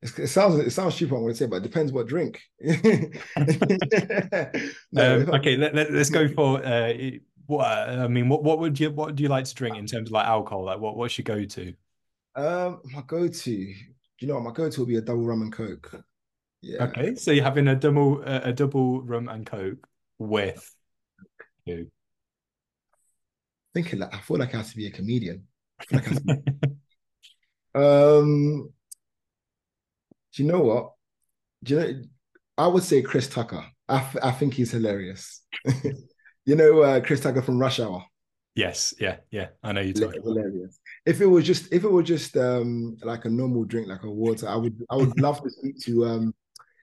it 0.00 0.28
sounds 0.28 0.54
it 0.54 0.70
sounds 0.70 0.94
stupid 0.94 1.16
I'm 1.16 1.22
going 1.22 1.32
to 1.32 1.38
say, 1.38 1.46
but 1.46 1.56
it 1.56 1.62
depends 1.64 1.90
what 1.90 2.06
drink. 2.06 2.40
no, 2.62 2.76
um, 4.96 5.30
okay, 5.34 5.56
let, 5.56 5.74
let, 5.74 5.90
us 5.90 6.08
go 6.08 6.28
for 6.28 6.64
uh, 6.64 6.92
what 7.46 7.66
I 7.66 8.06
mean. 8.06 8.28
What 8.28 8.44
what 8.44 8.60
would 8.60 8.78
you 8.78 8.92
what 8.92 9.16
do 9.16 9.24
you 9.24 9.28
like 9.28 9.46
to 9.46 9.54
drink 9.54 9.76
in 9.76 9.86
terms 9.86 10.10
of 10.10 10.12
like 10.12 10.28
alcohol? 10.28 10.66
Like 10.66 10.78
what 10.78 10.96
what's 10.96 11.18
your 11.18 11.24
go 11.24 11.44
to? 11.44 11.74
Um, 12.38 12.82
my 12.84 13.02
go-to, 13.04 13.50
you 13.50 14.28
know, 14.28 14.38
my 14.38 14.52
go-to 14.52 14.80
will 14.80 14.86
be 14.86 14.96
a 14.96 15.00
double 15.00 15.26
rum 15.26 15.42
and 15.42 15.52
coke. 15.52 15.92
Yeah. 16.62 16.84
Okay, 16.84 17.16
so 17.16 17.32
you're 17.32 17.42
having 17.42 17.66
a 17.66 17.74
double 17.74 18.22
a 18.22 18.52
double 18.52 19.02
rum 19.02 19.28
and 19.28 19.44
coke 19.44 19.88
with 20.18 20.72
who? 21.66 21.86
Thinking 23.74 23.98
that 23.98 24.14
I 24.14 24.18
feel 24.18 24.38
like 24.38 24.54
I 24.54 24.58
have 24.58 24.70
to 24.70 24.76
be 24.76 24.86
a 24.86 24.90
comedian. 24.90 25.48
Like 25.90 26.08
be... 26.24 26.32
um, 27.74 28.72
do 30.32 30.42
you 30.42 30.48
know 30.48 30.60
what? 30.60 30.92
Do 31.64 31.74
you 31.74 31.80
know? 31.80 32.02
I 32.56 32.68
would 32.68 32.84
say 32.84 33.02
Chris 33.02 33.28
Tucker. 33.28 33.64
I, 33.88 34.06
I 34.22 34.30
think 34.30 34.54
he's 34.54 34.70
hilarious. 34.70 35.42
you 36.44 36.54
know, 36.54 36.82
uh, 36.82 37.00
Chris 37.00 37.20
Tucker 37.20 37.42
from 37.42 37.58
Rush 37.58 37.80
Hour. 37.80 38.04
Yes, 38.54 38.94
yeah, 39.00 39.16
yeah. 39.32 39.48
I 39.62 39.72
know 39.72 39.80
you're 39.80 39.94
talking 39.94 40.22
hilarious. 40.22 40.78
If 41.08 41.22
it 41.22 41.26
was 41.26 41.44
just 41.46 41.72
if 41.72 41.84
it 41.84 41.90
was 41.90 42.06
just 42.06 42.36
um 42.36 42.98
like 43.02 43.24
a 43.24 43.30
normal 43.30 43.64
drink, 43.64 43.88
like 43.88 44.02
a 44.02 44.10
water, 44.10 44.46
I 44.46 44.56
would 44.56 44.76
I 44.90 44.96
would 44.96 45.18
love 45.20 45.42
to 45.42 45.50
speak 45.50 45.78
to 45.86 46.04
um, 46.04 46.34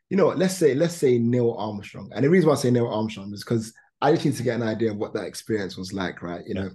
you 0.09 0.17
know, 0.17 0.29
let's 0.29 0.57
say 0.57 0.73
let's 0.73 0.95
say 0.95 1.19
Neil 1.19 1.53
Armstrong. 1.53 2.11
And 2.15 2.25
the 2.25 2.29
reason 2.29 2.49
why 2.49 2.55
I 2.55 2.57
say 2.57 2.71
Neil 2.71 2.88
Armstrong 2.88 3.31
is 3.33 3.43
because 3.43 3.71
I 4.01 4.11
just 4.11 4.25
need 4.25 4.35
to 4.38 4.43
get 4.43 4.55
an 4.55 4.67
idea 4.67 4.91
of 4.91 4.97
what 4.97 5.13
that 5.13 5.27
experience 5.27 5.77
was 5.77 5.93
like, 5.93 6.21
right? 6.21 6.41
You 6.47 6.55
yeah. 6.55 6.61
know, 6.63 6.69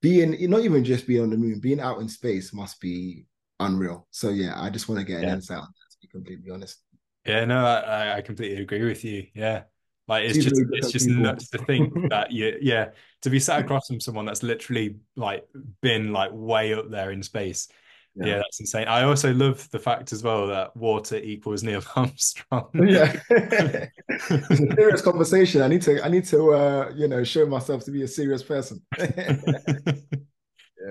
being 0.00 0.50
not 0.50 0.64
even 0.64 0.84
just 0.84 1.06
being 1.06 1.22
on 1.22 1.30
the 1.30 1.36
moon, 1.36 1.60
being 1.60 1.80
out 1.80 2.00
in 2.00 2.08
space 2.08 2.52
must 2.52 2.80
be 2.80 3.24
unreal. 3.60 4.08
So 4.10 4.30
yeah, 4.30 4.60
I 4.60 4.68
just 4.68 4.88
want 4.88 5.00
to 5.00 5.06
get 5.06 5.18
an 5.18 5.28
yeah. 5.28 5.34
insight 5.34 5.58
on 5.58 5.68
that, 5.68 5.92
to 5.92 5.98
be 6.00 6.08
completely 6.08 6.50
honest. 6.50 6.80
Yeah, 7.24 7.44
no, 7.44 7.64
I, 7.64 8.16
I 8.16 8.20
completely 8.20 8.60
agree 8.60 8.84
with 8.84 9.04
you. 9.04 9.28
Yeah. 9.32 9.62
Like 10.08 10.24
it's 10.24 10.44
just 10.44 10.60
it's 10.72 10.90
just 10.90 11.06
people. 11.06 11.22
nuts 11.22 11.48
to 11.50 11.58
think 11.58 12.10
that 12.10 12.32
you 12.32 12.56
yeah 12.60 12.90
to 13.22 13.30
be 13.30 13.38
sat 13.38 13.60
across 13.60 13.86
from 13.86 14.00
someone 14.00 14.26
that's 14.26 14.42
literally 14.42 14.96
like 15.16 15.46
been 15.80 16.12
like 16.12 16.30
way 16.32 16.74
up 16.74 16.90
there 16.90 17.12
in 17.12 17.22
space. 17.22 17.68
Yeah. 18.14 18.26
yeah. 18.26 18.36
that's 18.38 18.60
insane. 18.60 18.88
I 18.88 19.04
also 19.04 19.32
love 19.32 19.70
the 19.70 19.78
fact 19.78 20.12
as 20.12 20.22
well 20.22 20.48
that 20.48 20.76
water 20.76 21.16
equals 21.16 21.62
Neil 21.62 21.82
Armstrong. 21.96 22.68
yeah, 22.74 23.18
it's 23.30 24.30
a 24.30 24.74
serious 24.74 25.00
conversation. 25.00 25.62
I 25.62 25.68
need 25.68 25.82
to, 25.82 26.04
I 26.04 26.08
need 26.08 26.26
to, 26.26 26.52
uh, 26.52 26.92
you 26.94 27.08
know, 27.08 27.24
show 27.24 27.46
myself 27.46 27.84
to 27.84 27.90
be 27.90 28.02
a 28.02 28.08
serious 28.08 28.42
person. 28.42 28.82
yeah, 28.98 29.14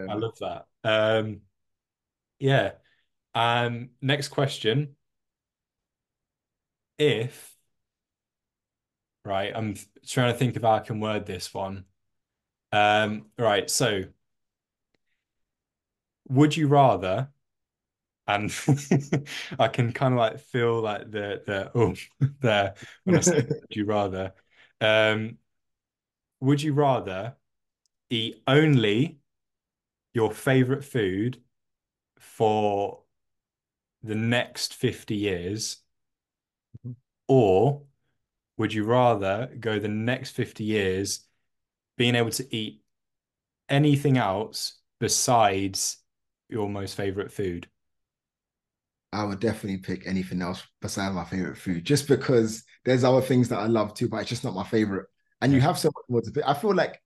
I 0.10 0.14
love 0.16 0.38
that. 0.40 0.66
Um, 0.84 1.42
yeah. 2.40 2.72
Um, 3.36 3.90
next 4.02 4.30
question: 4.30 4.96
If 6.98 7.56
right? 9.26 9.52
I'm 9.56 9.76
trying 10.06 10.34
to 10.34 10.38
think 10.38 10.56
if 10.56 10.64
I 10.64 10.80
can 10.80 11.00
word 11.00 11.26
this 11.26 11.54
one. 11.54 11.86
Um, 12.72 13.28
right, 13.38 13.70
so 13.70 14.04
would 16.30 16.56
you 16.56 16.68
rather, 16.68 17.30
and 18.28 18.54
I 19.60 19.68
can 19.68 19.92
kind 19.92 20.14
of 20.14 20.20
like 20.20 20.40
feel 20.40 20.82
like 20.82 21.12
the 21.12 21.42
the 21.46 21.72
oh 21.76 21.96
there 22.42 22.76
when 23.04 23.18
I 23.18 23.22
say 23.22 23.46
would 23.48 23.76
you 23.76 23.86
rather. 23.86 24.34
Um, 24.80 25.38
would 26.40 26.62
you 26.62 26.74
rather 26.74 27.36
eat 28.10 28.42
only 28.48 29.20
your 30.14 30.32
favorite 30.32 30.84
food 30.84 31.42
for 32.20 33.02
the 34.04 34.16
next 34.16 34.74
50 34.74 35.16
years 35.16 35.78
mm-hmm. 36.80 36.94
or 37.28 37.84
would 38.62 38.74
you 38.76 38.84
rather 38.84 39.50
go 39.60 39.80
the 39.80 39.88
next 39.88 40.32
50 40.32 40.64
years 40.64 41.22
being 41.98 42.14
able 42.14 42.30
to 42.30 42.56
eat 42.56 42.84
anything 43.68 44.18
else 44.18 44.80
besides 45.00 45.98
your 46.48 46.70
most 46.70 46.96
favorite 46.96 47.32
food? 47.32 47.68
I 49.12 49.24
would 49.24 49.40
definitely 49.40 49.80
pick 49.80 50.06
anything 50.06 50.44
else 50.44 50.62
besides 50.80 51.16
my 51.16 51.26
favorite 51.26 51.58
food, 51.58 51.84
just 51.84 52.08
because 52.08 52.64
there's 52.86 53.04
other 53.04 53.22
things 53.22 53.50
that 53.50 53.58
I 53.58 53.66
love 53.66 53.96
too, 53.96 54.08
but 54.08 54.18
it's 54.18 54.30
just 54.30 54.44
not 54.44 54.54
my 54.54 54.64
favorite. 54.64 55.08
And 55.42 55.52
you 55.52 55.60
have 55.60 55.80
so 55.80 55.88
much 55.88 56.06
more 56.08 56.22
to 56.22 56.32
pick. 56.32 56.48
I 56.48 56.54
feel 56.54 56.76
like 56.76 57.02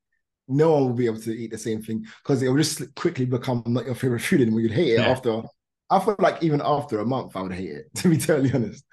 no 0.49 0.73
one 0.73 0.83
will 0.87 0.93
be 0.93 1.05
able 1.05 1.21
to 1.21 1.31
eat 1.31 1.51
the 1.51 1.57
same 1.57 1.81
thing 1.81 2.05
because 2.21 2.43
it 2.43 2.49
will 2.49 2.57
just 2.57 2.93
quickly 2.95 3.25
become 3.25 3.63
not 3.65 3.85
your 3.85 3.95
favorite 3.95 4.19
food 4.19 4.41
anymore. 4.41 4.59
You'd 4.59 4.73
hate 4.73 4.89
it 4.89 4.99
yeah. 4.99 5.07
after. 5.07 5.41
I 5.89 5.99
feel 5.99 6.17
like 6.19 6.43
even 6.43 6.61
after 6.61 6.99
a 6.99 7.05
month, 7.05 7.37
I 7.37 7.43
would 7.43 7.53
hate 7.53 7.69
it. 7.69 7.85
To 7.95 8.09
be 8.09 8.17
totally 8.17 8.51
honest. 8.53 8.83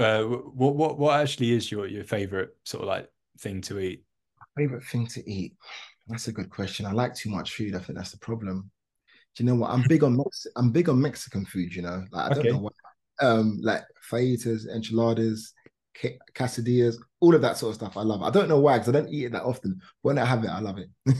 Uh, 0.00 0.24
what 0.24 0.74
what 0.74 0.98
what 0.98 1.20
actually 1.20 1.52
is 1.52 1.70
your 1.70 1.86
your 1.86 2.04
favorite 2.04 2.56
sort 2.64 2.82
of 2.82 2.88
like 2.88 3.08
thing 3.38 3.60
to 3.62 3.78
eat? 3.78 4.02
Favorite 4.56 4.84
thing 4.84 5.06
to 5.08 5.30
eat? 5.30 5.54
That's 6.08 6.28
a 6.28 6.32
good 6.32 6.50
question. 6.50 6.86
I 6.86 6.92
like 6.92 7.14
too 7.14 7.30
much 7.30 7.54
food. 7.54 7.74
I 7.74 7.78
think 7.78 7.98
that's 7.98 8.12
the 8.12 8.18
problem. 8.18 8.70
Do 9.36 9.44
you 9.44 9.48
know 9.48 9.56
what? 9.56 9.70
I'm 9.70 9.84
big 9.86 10.02
on 10.02 10.16
Mex- 10.16 10.46
I'm 10.56 10.70
big 10.70 10.88
on 10.88 11.00
Mexican 11.00 11.44
food. 11.44 11.74
You 11.74 11.82
know, 11.82 12.04
like 12.12 12.30
I 12.30 12.34
don't 12.34 12.38
okay. 12.40 12.50
know 12.50 12.58
what, 12.58 12.72
um, 13.20 13.60
like 13.62 13.82
fajitas, 14.10 14.66
enchiladas, 14.68 15.52
quesadillas, 16.34 16.96
all 17.20 17.34
of 17.34 17.42
that 17.42 17.58
sort 17.58 17.70
of 17.70 17.74
stuff. 17.76 17.96
I 17.96 18.02
love. 18.02 18.22
It. 18.22 18.24
I 18.24 18.30
don't 18.30 18.48
know 18.48 18.58
why 18.58 18.78
because 18.78 18.88
I 18.88 18.98
don't 18.98 19.12
eat 19.12 19.26
it 19.26 19.32
that 19.32 19.44
often. 19.44 19.80
When 20.02 20.18
I 20.18 20.24
have 20.24 20.42
it, 20.44 20.50
I 20.50 20.60
love 20.60 20.78
it. 20.78 20.88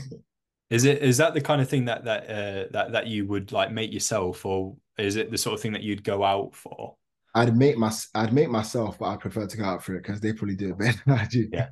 is 0.69 0.85
it 0.85 1.01
is 1.01 1.17
that 1.17 1.33
the 1.33 1.41
kind 1.41 1.61
of 1.61 1.69
thing 1.69 1.85
that 1.85 2.05
that 2.05 2.23
uh, 2.23 2.65
that 2.71 2.91
that 2.93 3.07
you 3.07 3.27
would 3.27 3.51
like 3.51 3.71
make 3.71 3.93
yourself, 3.93 4.45
or 4.45 4.75
is 4.97 5.15
it 5.15 5.31
the 5.31 5.37
sort 5.37 5.53
of 5.53 5.61
thing 5.61 5.73
that 5.73 5.83
you'd 5.83 6.03
go 6.03 6.23
out 6.23 6.55
for? 6.55 6.95
I'd 7.33 7.55
make 7.55 7.77
my 7.77 7.91
I'd 8.15 8.33
make 8.33 8.49
myself, 8.49 8.99
but 8.99 9.05
I 9.09 9.17
prefer 9.17 9.47
to 9.47 9.57
go 9.57 9.63
out 9.63 9.83
for 9.83 9.95
it 9.95 10.03
because 10.03 10.19
they 10.21 10.33
probably 10.33 10.55
do 10.55 10.71
it 10.71 10.77
better 10.77 11.01
than 11.05 11.17
I 11.19 11.25
do. 11.27 11.51
Yeah, 11.51 11.69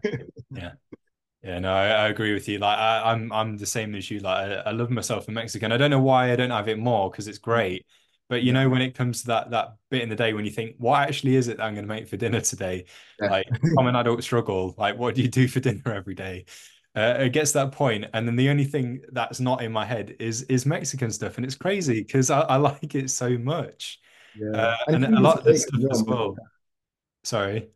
yeah, 0.55 0.71
yeah. 1.43 1.59
No, 1.59 1.73
I, 1.73 1.87
I 1.87 2.09
agree 2.09 2.33
with 2.33 2.47
you. 2.49 2.59
Like 2.59 2.77
I, 2.77 3.13
am 3.13 3.31
I'm, 3.31 3.51
I'm 3.51 3.57
the 3.57 3.65
same 3.65 3.95
as 3.95 4.09
you. 4.11 4.19
Like 4.19 4.49
I, 4.51 4.53
I, 4.67 4.71
love 4.71 4.89
myself 4.91 5.27
in 5.27 5.33
Mexican. 5.35 5.71
I 5.71 5.77
don't 5.77 5.91
know 5.91 6.01
why 6.01 6.31
I 6.31 6.35
don't 6.35 6.51
have 6.51 6.69
it 6.69 6.79
more 6.79 7.11
because 7.11 7.27
it's 7.27 7.37
great, 7.39 7.85
But 8.29 8.43
you 8.43 8.53
Yeah. 8.53 8.53
know, 8.53 8.69
when 8.69 8.81
it 8.81 8.95
comes 8.95 9.21
to 9.21 9.27
that 9.27 9.51
that 9.51 9.77
bit 9.91 10.03
in 10.03 10.09
the 10.09 10.15
day 10.15 10.33
when 10.33 10.45
you 10.45 10.51
think, 10.51 10.75
what 10.79 11.01
actually 11.07 11.35
is 11.35 11.47
it 11.49 11.57
that 11.57 11.63
I'm 11.65 11.75
going 11.75 11.87
to 11.87 11.93
make 11.93 12.07
for 12.09 12.17
dinner 12.17 12.41
today? 12.41 12.85
Yeah. 13.19 13.29
Like 13.29 13.47
common 13.77 13.95
adult 13.95 14.23
struggle. 14.23 14.75
Like, 14.77 14.97
what 14.97 15.15
do 15.15 15.21
you 15.23 15.29
do 15.29 15.47
for 15.47 15.59
dinner 15.61 15.93
every 15.93 16.15
day? 16.15 16.45
Uh, 16.95 17.15
it 17.19 17.29
gets 17.33 17.51
to 17.53 17.59
that 17.59 17.71
point, 17.71 18.05
and 18.13 18.27
then 18.27 18.35
the 18.35 18.49
only 18.49 18.65
thing 18.65 19.01
that's 19.11 19.39
not 19.39 19.61
in 19.63 19.71
my 19.71 19.85
head 19.85 20.15
is 20.19 20.43
is 20.43 20.65
Mexican 20.65 21.11
stuff, 21.11 21.37
and 21.37 21.45
it's 21.45 21.55
crazy 21.55 22.03
because 22.03 22.31
I, 22.31 22.41
I 22.41 22.55
like 22.57 22.95
it 22.95 23.09
so 23.11 23.37
much. 23.37 23.99
Yeah. 24.33 24.59
Uh, 24.59 24.75
And 24.87 25.05
and 25.05 25.17
a 25.17 25.21
lot 25.21 25.47
of 25.47 25.57
as 25.57 25.63
stuff 25.63 25.81
well, 25.81 25.91
as 25.91 26.03
well. 26.03 26.41
Sorry. 27.23 27.69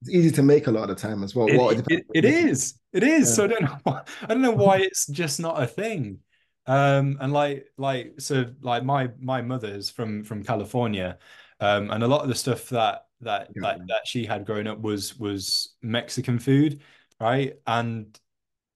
It's 0.00 0.10
easy 0.10 0.30
to 0.32 0.42
make 0.42 0.66
a 0.66 0.70
lot 0.70 0.90
of 0.90 0.96
the 0.96 1.02
time 1.08 1.22
as 1.22 1.34
well. 1.34 1.50
Well, 1.50 1.70
it 1.70 1.70
It, 1.70 1.76
depends 1.76 1.88
it 1.88 2.06
it 2.12 2.24
making. 2.24 2.48
is. 2.48 2.78
It 2.92 3.02
is. 3.02 3.32
Yeah. 3.32 3.34
So 3.34 3.44
I 3.44 3.46
don't 3.48 3.62
know 3.64 3.78
why, 3.84 4.02
I 4.22 4.26
don't 4.28 4.42
know 4.42 4.50
why 4.52 4.78
it's 4.78 5.06
just 5.06 5.40
not 5.40 5.62
a 5.62 5.66
thing. 5.66 6.20
Um, 6.66 7.18
and 7.20 7.32
like 7.32 7.68
like 7.78 8.20
so 8.20 8.46
like 8.60 8.84
my 8.84 9.10
my 9.20 9.40
mother's 9.42 9.88
from 9.90 10.24
from 10.24 10.42
California, 10.44 11.18
um, 11.60 11.90
and 11.90 12.02
a 12.02 12.08
lot 12.08 12.22
of 12.22 12.28
the 12.28 12.34
stuff 12.34 12.68
that 12.70 13.06
that 13.20 13.52
Yeah, 13.54 13.62
that 13.62 13.86
that 13.88 14.06
she 14.06 14.26
had 14.26 14.44
growing 14.46 14.66
up 14.66 14.80
was 14.80 15.16
was 15.18 15.76
Mexican 15.82 16.38
food, 16.40 16.82
right? 17.20 17.54
And 17.66 18.18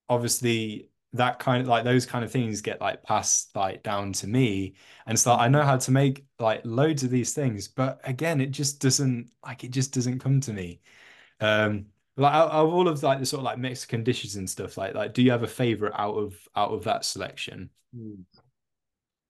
obviously 0.09 0.90
that 1.13 1.39
kind 1.39 1.61
of 1.61 1.67
like 1.67 1.83
those 1.83 2.05
kind 2.05 2.23
of 2.23 2.31
things 2.31 2.61
get 2.61 2.79
like 2.81 3.03
passed 3.03 3.55
like 3.55 3.83
down 3.83 4.13
to 4.13 4.27
me. 4.27 4.75
And 5.05 5.19
so 5.19 5.33
I 5.33 5.47
know 5.49 5.63
how 5.63 5.77
to 5.77 5.91
make 5.91 6.25
like 6.39 6.61
loads 6.65 7.03
of 7.03 7.09
these 7.11 7.33
things, 7.33 7.67
but 7.67 7.99
again, 8.05 8.39
it 8.41 8.51
just 8.51 8.79
doesn't 8.81 9.29
like 9.43 9.63
it 9.63 9.71
just 9.71 9.93
doesn't 9.93 10.19
come 10.19 10.39
to 10.41 10.53
me. 10.53 10.81
Um, 11.41 11.87
like 12.17 12.33
out 12.33 12.51
of 12.51 12.73
all 12.73 12.87
of 12.89 13.03
like 13.03 13.19
the 13.19 13.25
sort 13.27 13.39
of 13.41 13.45
like 13.45 13.59
Mexican 13.59 14.03
dishes 14.03 14.35
and 14.37 14.49
stuff, 14.49 14.77
like 14.77 14.95
like 14.95 15.13
do 15.13 15.21
you 15.23 15.31
have 15.31 15.43
a 15.43 15.47
favorite 15.47 15.93
out 15.97 16.15
of 16.15 16.35
out 16.55 16.71
of 16.73 16.85
that 16.85 17.05
selection? 17.05 17.71
Mm. 17.95 18.25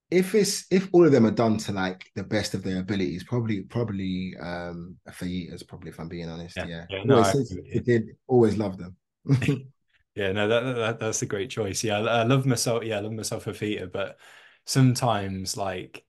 If 0.09 0.35
it's 0.35 0.65
if 0.71 0.89
all 0.91 1.05
of 1.05 1.13
them 1.13 1.25
are 1.25 1.31
done 1.31 1.57
to 1.59 1.71
like 1.71 2.11
the 2.15 2.23
best 2.23 2.53
of 2.53 2.63
their 2.63 2.79
abilities, 2.81 3.23
probably 3.23 3.61
probably 3.63 4.35
um 4.41 4.97
fajitas, 5.09 5.65
probably 5.65 5.89
if 5.89 5.99
I'm 5.99 6.09
being 6.09 6.27
honest. 6.29 6.63
Yeah, 6.63 6.65
Yeah. 6.65 6.87
yeah, 6.89 7.03
no, 7.05 7.15
Always 7.15 7.29
I 7.29 7.31
since 7.31 7.51
agree 7.51 7.61
with 7.61 7.65
a 7.73 7.79
you. 7.79 7.83
kid, 7.83 8.09
always 8.27 8.57
love 8.57 8.77
them. 8.77 8.97
Yeah, 10.15 10.31
no, 10.33 10.47
that, 10.47 10.61
that 10.75 10.99
that's 10.99 11.21
a 11.21 11.25
great 11.25 11.49
choice. 11.49 11.83
Yeah, 11.83 11.99
I, 11.99 12.21
I 12.21 12.23
love 12.23 12.45
myself. 12.45 12.83
Yeah, 12.83 12.97
I 12.97 12.99
love 13.01 13.13
myself 13.13 13.47
a 13.47 13.53
feta, 13.53 13.87
but 13.87 14.19
sometimes 14.65 15.55
like 15.57 16.05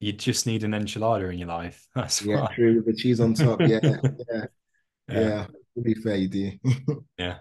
you 0.00 0.12
just 0.12 0.46
need 0.46 0.64
an 0.64 0.72
enchilada 0.72 1.32
in 1.32 1.38
your 1.38 1.48
life. 1.48 1.86
That's 1.94 2.24
Yeah, 2.24 2.40
why. 2.40 2.56
true. 2.56 2.76
With 2.76 2.86
the 2.86 2.94
cheese 2.94 3.20
on 3.20 3.34
top. 3.34 3.62
Yeah, 3.66 3.80
yeah, 4.30 4.46
Yeah, 5.08 5.30
yeah. 5.30 5.46
To 5.76 5.82
be 5.82 5.94
fair, 5.94 6.16
you 6.16 6.28
do. 6.28 6.52
yeah. 7.18 7.38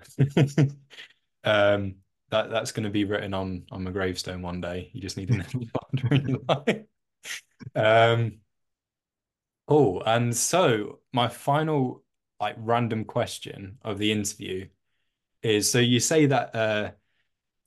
Um, 1.43 1.95
that 2.30 2.49
that's 2.49 2.71
going 2.71 2.86
to 2.86 2.89
be 2.89 3.06
written 3.06 3.34
on 3.34 3.65
on 3.71 3.84
my 3.84 3.91
gravestone 3.91 4.41
one 4.41 4.62
day. 4.62 4.89
You 4.93 5.02
just 5.02 5.17
need 5.17 5.30
an 5.32 5.39
enchilada 5.41 6.12
in 6.12 6.28
your 6.28 6.39
life. 6.47 6.86
Um, 7.76 8.39
oh, 9.67 10.02
and 10.02 10.36
so 10.36 10.99
my 11.12 11.28
final 11.28 12.04
like 12.39 12.56
random 12.60 13.06
question 13.06 13.78
of 13.84 13.97
the 13.97 14.12
interview 14.12 14.67
is: 15.43 15.69
so 15.69 15.79
you 15.79 15.99
say 15.99 16.25
that 16.27 16.56
uh 16.56 16.91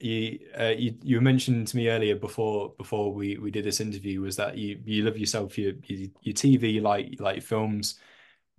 you 0.00 0.40
uh, 0.58 0.74
you 0.78 0.96
you 1.02 1.20
mentioned 1.20 1.68
to 1.68 1.76
me 1.76 1.88
earlier 1.88 2.16
before 2.16 2.74
before 2.78 3.12
we 3.14 3.38
we 3.38 3.50
did 3.50 3.64
this 3.64 3.80
interview 3.80 4.20
was 4.20 4.36
that 4.36 4.58
you 4.58 4.80
you 4.84 5.04
love 5.04 5.18
yourself 5.18 5.58
your 5.58 5.74
your, 5.84 6.08
your 6.22 6.34
TV 6.34 6.80
like 6.80 7.16
like 7.20 7.42
films. 7.42 7.98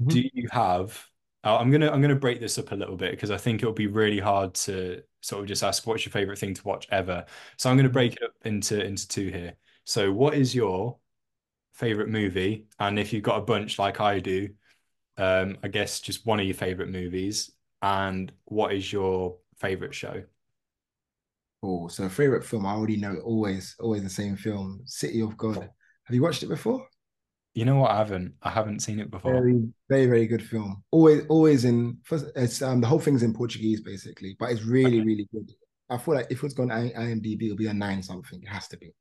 Do 0.09 0.19
Mhm. 0.19 0.27
you 0.33 0.47
have? 0.51 1.05
uh, 1.43 1.57
I'm 1.57 1.71
gonna 1.71 1.91
I'm 1.91 2.01
gonna 2.01 2.15
break 2.15 2.39
this 2.39 2.57
up 2.57 2.71
a 2.71 2.75
little 2.75 2.95
bit 2.97 3.11
because 3.11 3.31
I 3.31 3.37
think 3.37 3.61
it'll 3.61 3.73
be 3.73 3.87
really 3.87 4.19
hard 4.19 4.53
to 4.55 5.03
sort 5.21 5.41
of 5.41 5.47
just 5.47 5.63
ask 5.63 5.85
what's 5.87 6.05
your 6.05 6.11
favorite 6.11 6.39
thing 6.39 6.53
to 6.55 6.63
watch 6.63 6.87
ever. 6.91 7.25
So 7.57 7.69
I'm 7.69 7.77
gonna 7.77 7.89
break 7.89 8.13
it 8.15 8.23
up 8.23 8.33
into 8.45 8.83
into 8.83 9.07
two 9.07 9.29
here. 9.29 9.55
So 9.85 10.11
what 10.11 10.33
is 10.35 10.55
your 10.55 10.97
favorite 11.73 12.09
movie? 12.09 12.67
And 12.79 12.99
if 12.99 13.13
you've 13.13 13.23
got 13.23 13.39
a 13.39 13.41
bunch 13.45 13.79
like 13.79 13.99
I 14.01 14.19
do, 14.19 14.49
um, 15.17 15.57
I 15.63 15.67
guess 15.69 15.99
just 16.01 16.25
one 16.25 16.39
of 16.39 16.45
your 16.45 16.55
favorite 16.55 16.89
movies. 16.89 17.51
And 17.81 18.31
what 18.45 18.73
is 18.73 18.91
your 18.91 19.37
favorite 19.57 19.93
show? 19.93 20.23
Oh, 21.63 21.87
so 21.87 22.07
favorite 22.07 22.45
film, 22.45 22.65
I 22.65 22.71
already 22.71 22.97
know 22.97 23.17
always, 23.23 23.75
always 23.79 24.03
the 24.03 24.09
same 24.09 24.35
film, 24.37 24.81
City 24.85 25.21
of 25.21 25.35
God. 25.37 25.69
Have 26.03 26.15
you 26.15 26.21
watched 26.21 26.43
it 26.43 26.49
before? 26.49 26.87
You 27.53 27.65
know 27.65 27.77
what? 27.77 27.91
I 27.91 27.97
haven't. 27.97 28.35
I 28.43 28.51
haven't 28.51 28.81
seen 28.81 28.99
it 28.99 29.09
before. 29.09 29.33
Very, 29.33 29.67
very, 29.89 30.05
very 30.05 30.27
good 30.27 30.43
film. 30.45 30.83
Always, 30.91 31.23
always 31.27 31.65
in 31.65 31.97
first. 32.03 32.25
It's 32.35 32.61
um 32.61 32.81
the 32.81 32.87
whole 32.87 32.99
thing's 32.99 33.23
in 33.23 33.33
Portuguese 33.33 33.81
basically, 33.81 34.35
but 34.39 34.51
it's 34.51 34.61
really, 34.63 34.97
Okay. 34.97 35.05
really 35.05 35.27
good. 35.33 35.51
I 35.89 35.97
feel 35.97 36.13
like 36.13 36.27
if 36.29 36.43
it's 36.43 36.53
gone 36.53 36.69
IMDb, 36.69 37.45
it'll 37.45 37.57
be 37.57 37.67
a 37.67 37.73
nine 37.73 38.03
something. 38.03 38.41
It 38.43 38.47
has 38.49 38.67
to 38.69 38.77
be. 38.77 38.93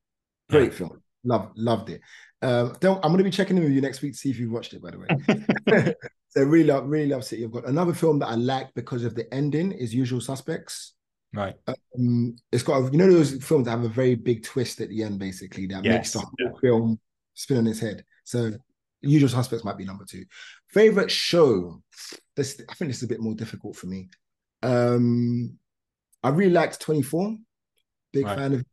Yeah. 0.48 0.60
Great 0.60 0.74
film. 0.74 1.02
Love, 1.26 1.50
loved 1.56 1.90
it. 1.90 2.00
Um, 2.42 2.76
I'm 2.82 3.00
gonna 3.10 3.24
be 3.24 3.30
checking 3.30 3.56
in 3.56 3.64
with 3.64 3.72
you 3.72 3.80
next 3.80 4.00
week 4.02 4.12
to 4.12 4.18
see 4.18 4.30
if 4.30 4.38
you've 4.38 4.52
watched 4.52 4.72
it, 4.74 4.82
by 4.82 4.90
the 4.92 4.98
way. 4.98 5.94
So 6.30 6.42
really 6.42 6.66
love, 6.66 6.86
really 6.86 7.08
love 7.08 7.24
City 7.24 7.44
of 7.44 7.52
God. 7.52 7.64
Another 7.64 7.94
film 7.94 8.18
that 8.18 8.26
I 8.26 8.34
like 8.34 8.74
because 8.74 9.04
of 9.04 9.14
the 9.14 9.32
ending 9.32 9.72
is 9.72 9.94
Usual 9.94 10.20
Suspects. 10.20 10.92
Right. 11.32 11.54
Um, 11.66 12.36
it's 12.52 12.62
got 12.62 12.76
a, 12.82 12.92
you 12.92 12.98
know 12.98 13.10
those 13.10 13.42
films 13.42 13.64
that 13.64 13.70
have 13.70 13.84
a 13.84 13.88
very 13.88 14.16
big 14.16 14.42
twist 14.44 14.82
at 14.82 14.90
the 14.90 15.02
end, 15.02 15.18
basically 15.18 15.66
that 15.68 15.82
makes 15.82 16.12
the 16.12 16.18
Yes. 16.18 16.28
whole 16.50 16.58
film 16.60 17.00
spin 17.32 17.56
on 17.56 17.66
its 17.66 17.80
head. 17.80 18.04
So 18.24 18.50
Usual 19.00 19.30
Suspects 19.30 19.64
might 19.64 19.78
be 19.78 19.86
number 19.86 20.04
two. 20.04 20.24
Favorite 20.68 21.10
show. 21.10 21.82
This 22.36 22.60
I 22.68 22.74
think 22.74 22.90
this 22.90 22.98
is 22.98 23.04
a 23.04 23.08
bit 23.08 23.20
more 23.20 23.34
difficult 23.34 23.74
for 23.74 23.86
me. 23.86 24.10
Um, 24.62 25.58
I 26.22 26.28
really 26.30 26.52
liked 26.52 26.80
24. 26.80 27.34
Big 28.12 28.26
Right. 28.26 28.36
fan 28.36 28.52
of 28.52 28.64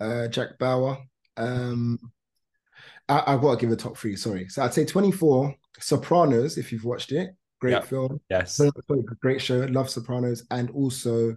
uh, 0.00 0.28
Jack 0.28 0.58
Bauer. 0.58 0.96
Um, 1.36 1.98
I, 3.08 3.22
I've 3.26 3.40
got 3.40 3.54
to 3.54 3.60
give 3.60 3.70
a 3.72 3.76
top 3.76 3.96
three. 3.96 4.16
Sorry, 4.16 4.48
so 4.48 4.62
I'd 4.62 4.74
say 4.74 4.84
24. 4.84 5.54
Sopranos, 5.78 6.56
if 6.58 6.72
you've 6.72 6.84
watched 6.84 7.12
it, 7.12 7.30
great 7.60 7.72
Yeah. 7.72 7.80
film. 7.80 8.20
Yes. 8.30 8.60
Great 9.20 9.40
show. 9.42 9.58
Love 9.70 9.90
Sopranos, 9.90 10.44
and 10.50 10.70
also 10.70 11.36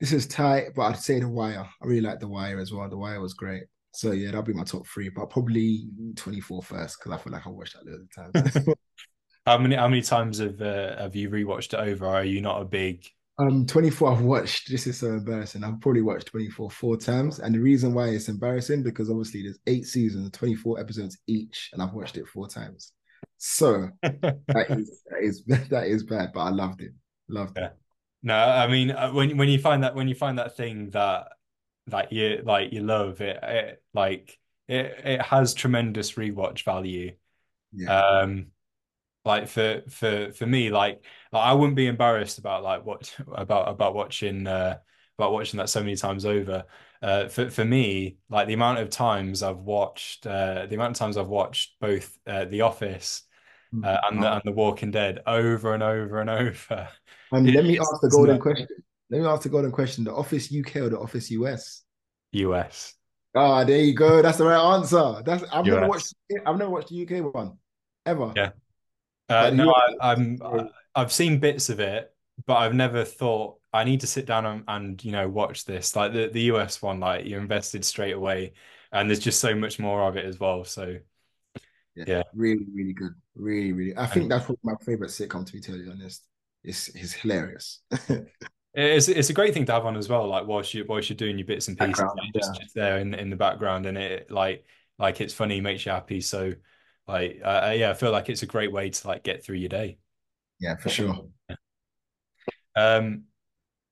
this 0.00 0.12
is 0.12 0.26
tight, 0.26 0.68
but 0.74 0.82
I'd 0.82 0.96
say 0.98 1.20
The 1.20 1.28
Wire. 1.28 1.68
I 1.82 1.86
really 1.86 2.00
like 2.00 2.20
The 2.20 2.28
Wire 2.28 2.58
as 2.58 2.72
well. 2.72 2.88
The 2.88 2.96
Wire 2.96 3.20
was 3.20 3.34
great. 3.34 3.64
So 3.92 4.12
yeah, 4.12 4.26
that'll 4.26 4.42
be 4.42 4.52
my 4.52 4.64
top 4.64 4.86
three, 4.86 5.08
but 5.08 5.30
probably 5.30 5.88
24 6.16 6.62
first 6.62 6.98
because 6.98 7.12
I 7.12 7.22
feel 7.22 7.32
like 7.32 7.46
I 7.46 7.50
watched 7.50 7.74
that 7.74 7.86
loads 7.86 8.04
of 8.16 8.32
times. 8.32 8.66
How 9.46 9.56
many 9.56 9.74
how 9.74 9.88
many 9.88 10.02
times 10.02 10.38
have 10.38 10.60
uh, 10.60 10.96
have 10.98 11.16
you 11.16 11.30
rewatched 11.30 11.72
it 11.72 11.80
over? 11.80 12.06
Are 12.06 12.24
you 12.24 12.40
not 12.42 12.60
a 12.60 12.64
big 12.66 13.06
um, 13.40 13.66
24 13.66 14.12
I've 14.12 14.20
watched. 14.20 14.70
This 14.70 14.86
is 14.86 14.98
so 14.98 15.08
embarrassing. 15.08 15.64
I've 15.64 15.80
probably 15.80 16.02
watched 16.02 16.26
24 16.26 16.70
four 16.70 16.96
times, 16.96 17.38
and 17.38 17.54
the 17.54 17.58
reason 17.58 17.94
why 17.94 18.08
it's 18.08 18.28
embarrassing 18.28 18.82
because 18.82 19.10
obviously 19.10 19.42
there's 19.42 19.58
eight 19.66 19.86
seasons, 19.86 20.30
24 20.32 20.78
episodes 20.78 21.18
each, 21.26 21.70
and 21.72 21.82
I've 21.82 21.94
watched 21.94 22.16
it 22.16 22.28
four 22.28 22.48
times. 22.48 22.92
So 23.38 23.88
that 24.02 24.66
is 24.70 25.02
that 25.08 25.22
is 25.22 25.44
that 25.70 25.86
is 25.86 26.04
bad, 26.04 26.32
but 26.34 26.40
I 26.40 26.50
loved 26.50 26.82
it. 26.82 26.92
Loved 27.28 27.56
it. 27.58 27.72
No, 28.22 28.36
I 28.36 28.66
mean 28.66 28.90
uh, 28.90 29.10
when 29.12 29.36
when 29.36 29.48
you 29.48 29.58
find 29.58 29.84
that 29.84 29.94
when 29.94 30.08
you 30.08 30.14
find 30.14 30.38
that 30.38 30.56
thing 30.56 30.90
that 30.90 31.28
that 31.86 32.12
you 32.12 32.42
like 32.44 32.72
you 32.72 32.82
love 32.82 33.20
it, 33.22 33.38
it 33.42 33.82
like 33.94 34.38
it 34.68 35.00
it 35.04 35.22
has 35.22 35.54
tremendous 35.54 36.12
rewatch 36.12 36.64
value. 36.64 37.12
Yeah. 37.72 38.20
Um 38.20 38.48
like 39.30 39.48
for 39.48 39.82
for 39.88 40.32
for 40.32 40.46
me 40.46 40.70
like, 40.70 41.04
like 41.32 41.44
I 41.44 41.52
wouldn't 41.54 41.76
be 41.76 41.86
embarrassed 41.86 42.38
about 42.38 42.62
like 42.62 42.84
what 42.84 43.14
about 43.32 43.68
about 43.68 43.94
watching 43.94 44.46
uh 44.46 44.78
about 45.18 45.32
watching 45.32 45.58
that 45.58 45.68
so 45.70 45.80
many 45.80 45.96
times 45.96 46.24
over. 46.26 46.64
Uh 47.02 47.28
for 47.28 47.50
for 47.50 47.64
me 47.64 48.18
like 48.28 48.46
the 48.46 48.54
amount 48.54 48.78
of 48.78 48.90
times 48.90 49.42
I've 49.42 49.58
watched 49.58 50.26
uh 50.26 50.66
the 50.66 50.74
amount 50.76 50.92
of 50.96 50.98
times 50.98 51.16
I've 51.16 51.28
watched 51.28 51.78
both 51.80 52.18
uh, 52.26 52.44
The 52.46 52.62
Office 52.62 53.22
uh, 53.82 53.98
and 54.10 54.22
the 54.22 54.32
Oh, 54.32 54.34
and 54.34 54.42
The 54.44 54.52
Walking 54.52 54.90
Dead 54.90 55.20
over 55.26 55.74
and 55.74 55.82
over 55.82 56.20
and 56.20 56.30
over. 56.42 56.88
And 57.32 57.52
It 57.52 57.54
let 57.54 57.64
me 57.64 57.76
ask 57.78 58.00
the 58.00 58.08
golden 58.08 58.38
not 58.38 58.40
question. 58.40 58.68
Let 59.10 59.20
me 59.22 59.26
ask 59.26 59.42
the 59.42 59.48
golden 59.48 59.72
question: 59.72 60.04
the 60.04 60.14
Office 60.14 60.50
UK 60.52 60.80
or 60.80 60.88
the 60.90 60.98
Office 61.00 61.30
US? 61.32 61.82
US. 62.32 62.94
Ah, 63.34 63.64
there 63.64 63.78
you 63.80 63.94
go. 63.94 64.22
That's 64.22 64.38
the 64.38 64.44
right 64.46 64.74
answer. 64.74 65.22
That's 65.24 65.44
I've 65.52 65.66
never 65.66 65.84
watched. 65.84 66.14
I've 66.46 66.58
never 66.58 66.70
watched 66.70 66.88
the 66.88 66.96
UK 66.96 67.20
one 67.20 67.58
ever, 68.04 68.36
Yeah. 68.36 68.52
Uh, 69.30 69.50
no, 69.50 69.72
I, 69.72 70.12
I'm. 70.12 70.38
I, 70.44 70.68
I've 70.94 71.12
seen 71.12 71.38
bits 71.38 71.68
of 71.68 71.80
it, 71.80 72.14
but 72.46 72.56
I've 72.56 72.74
never 72.74 73.04
thought 73.04 73.58
I 73.72 73.84
need 73.84 74.00
to 74.00 74.06
sit 74.08 74.26
down 74.26 74.44
and, 74.46 74.64
and 74.68 75.04
you 75.04 75.12
know 75.12 75.28
watch 75.28 75.64
this. 75.64 75.94
Like 75.96 76.12
the, 76.12 76.28
the 76.28 76.42
US 76.42 76.82
one, 76.82 77.00
like 77.00 77.26
you're 77.26 77.40
invested 77.40 77.84
straight 77.84 78.14
away, 78.14 78.54
and 78.92 79.08
there's 79.08 79.20
just 79.20 79.40
so 79.40 79.54
much 79.54 79.78
more 79.78 80.02
of 80.08 80.16
it 80.16 80.24
as 80.24 80.40
well. 80.40 80.64
So 80.64 80.98
Yeah, 81.94 82.06
yeah, 82.06 82.22
really, 82.32 82.66
really 82.74 82.92
good. 82.92 83.12
Really, 83.34 83.72
really. 83.72 83.96
I 83.96 84.06
think 84.06 84.24
and 84.24 84.30
that's 84.30 84.44
probably 84.44 84.60
my 84.62 84.74
favorite 84.84 85.10
sitcom. 85.10 85.46
To 85.46 85.52
be 85.52 85.60
totally 85.60 85.90
honest, 85.90 86.26
it's 86.62 86.88
it's 86.88 87.12
hilarious. 87.12 87.80
it's 88.74 89.08
it's 89.08 89.30
a 89.30 89.32
great 89.32 89.52
thing 89.54 89.64
to 89.66 89.72
have 89.72 89.86
on 89.86 89.96
as 89.96 90.08
well. 90.08 90.26
Like 90.28 90.46
whilst 90.46 90.74
you 90.74 90.84
whilst 90.88 91.08
you're 91.10 91.16
doing 91.16 91.38
your 91.38 91.46
bits 91.46 91.68
and 91.68 91.78
pieces, 91.78 92.14
like 92.14 92.32
just 92.34 92.54
yeah, 92.54 92.60
just 92.60 92.74
there 92.74 92.98
in 92.98 93.14
in 93.14 93.30
the 93.30 93.36
background, 93.36 93.86
and 93.86 93.98
it 93.98 94.30
like 94.30 94.64
like 94.98 95.20
it's 95.20 95.34
funny, 95.34 95.60
makes 95.60 95.84
you 95.86 95.92
happy. 95.92 96.20
So 96.20 96.54
like 97.06 97.40
uh, 97.44 97.72
yeah, 97.76 97.90
I 97.90 97.94
feel 97.94 98.12
like 98.12 98.28
it's 98.28 98.42
a 98.42 98.46
great 98.46 98.72
way 98.72 98.90
to 98.90 99.08
like 99.08 99.22
get 99.24 99.44
through 99.44 99.56
your 99.56 99.68
day. 99.68 99.98
yeah, 100.60 100.76
for 100.76 100.88
sure. 100.88 101.28
Um, 102.76 103.24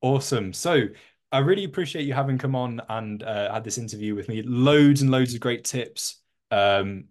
Awesome. 0.01 0.53
So 0.53 0.89
I 1.33 1.39
really 1.39 1.65
appreciate 1.65 2.05
you 2.07 2.15
having 2.15 2.39
come 2.39 2.55
on 2.55 2.81
and 2.89 3.23
uh, 3.23 3.53
had 3.53 3.65
this 3.65 3.79
interview 3.79 4.15
with 4.15 4.29
me. 4.29 4.43
Loads 4.43 5.03
and 5.03 5.11
loads 5.11 5.35
of 5.35 5.41
great 5.41 5.65
tips 5.65 6.23
Um, 6.51 7.07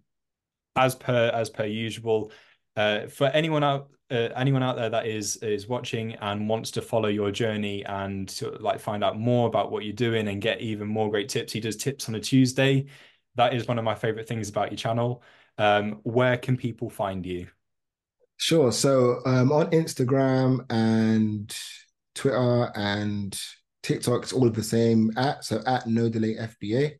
as 0.76 0.94
per 0.94 1.28
as 1.34 1.50
per 1.50 1.66
usual, 1.66 2.32
uh, 2.76 3.08
for 3.08 3.26
anyone 3.28 3.64
out 3.64 3.90
uh, 4.10 4.30
anyone 4.36 4.62
out 4.62 4.76
there 4.76 4.90
that 4.90 5.06
is 5.06 5.36
is 5.38 5.68
watching 5.68 6.14
and 6.16 6.48
wants 6.48 6.70
to 6.72 6.82
follow 6.82 7.08
your 7.08 7.30
journey 7.30 7.84
and 7.84 8.28
to, 8.30 8.50
like 8.60 8.80
find 8.80 9.04
out 9.04 9.18
more 9.18 9.48
about 9.48 9.70
what 9.70 9.84
you're 9.84 9.94
doing 9.94 10.28
and 10.28 10.42
get 10.42 10.60
even 10.60 10.88
more 10.88 11.10
great 11.10 11.28
tips, 11.28 11.52
he 11.52 11.60
does 11.60 11.76
tips 11.76 12.08
on 12.08 12.14
a 12.14 12.20
Tuesday. 12.20 12.86
That 13.36 13.54
is 13.54 13.66
one 13.68 13.78
of 13.78 13.84
my 13.84 13.94
favorite 13.94 14.28
things 14.28 14.48
about 14.48 14.70
your 14.70 14.78
channel. 14.78 15.22
Um, 15.58 16.00
where 16.04 16.36
can 16.36 16.56
people 16.56 16.88
find 16.88 17.26
you? 17.26 17.48
Sure. 18.36 18.70
So 18.70 19.20
um, 19.26 19.50
on 19.52 19.72
Instagram 19.72 20.64
and 20.70 21.52
Twitter 22.14 22.70
and 22.76 23.36
TikTok, 23.82 24.22
it's 24.22 24.32
all 24.32 24.48
the 24.48 24.62
same 24.62 25.10
at 25.16 25.44
so 25.44 25.60
at 25.66 25.86
no 25.86 26.08
delay 26.08 26.36
FBA. 26.36 26.94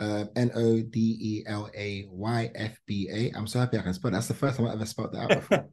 Uh, 0.00 0.24
N 0.34 0.50
O 0.56 0.82
D 0.82 1.16
E 1.20 1.44
L 1.46 1.70
A 1.76 2.06
Y 2.08 2.50
F 2.56 2.76
B 2.86 3.08
A. 3.12 3.30
I'm 3.36 3.46
so 3.46 3.60
happy 3.60 3.78
I 3.78 3.82
can 3.82 3.94
spell. 3.94 4.10
That's 4.10 4.26
the 4.26 4.34
first 4.34 4.56
time 4.56 4.66
I 4.66 4.72
ever 4.72 4.84
spelled 4.84 5.12
that 5.12 5.20
out 5.20 5.28
before. 5.48 5.68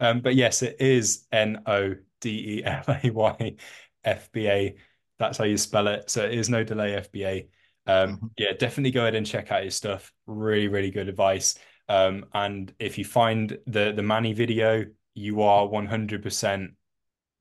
um, 0.00 0.20
but 0.20 0.34
yes, 0.34 0.62
it 0.62 0.76
is 0.80 1.26
N 1.32 1.62
O 1.66 1.94
D 2.20 2.58
E 2.58 2.64
L 2.64 2.84
A 2.86 3.10
Y 3.10 3.56
F 4.04 4.30
B 4.32 4.48
A. 4.48 4.76
That's 5.18 5.38
how 5.38 5.44
you 5.44 5.56
spell 5.56 5.88
it. 5.88 6.10
So 6.10 6.24
it 6.24 6.34
is 6.34 6.48
no 6.48 6.64
delay 6.64 6.92
FBA. 6.92 7.48
Um, 7.86 8.16
mm-hmm. 8.16 8.26
Yeah, 8.36 8.52
definitely 8.52 8.90
go 8.90 9.02
ahead 9.02 9.14
and 9.14 9.26
check 9.26 9.50
out 9.50 9.64
his 9.64 9.74
stuff. 9.74 10.12
Really, 10.26 10.68
really 10.68 10.90
good 10.90 11.08
advice. 11.08 11.58
Um, 11.88 12.26
and 12.34 12.72
if 12.78 12.98
you 12.98 13.04
find 13.04 13.58
the 13.66 13.92
the 13.92 14.02
Manny 14.02 14.34
video, 14.34 14.84
you 15.18 15.42
are 15.42 15.66
100% 15.66 16.68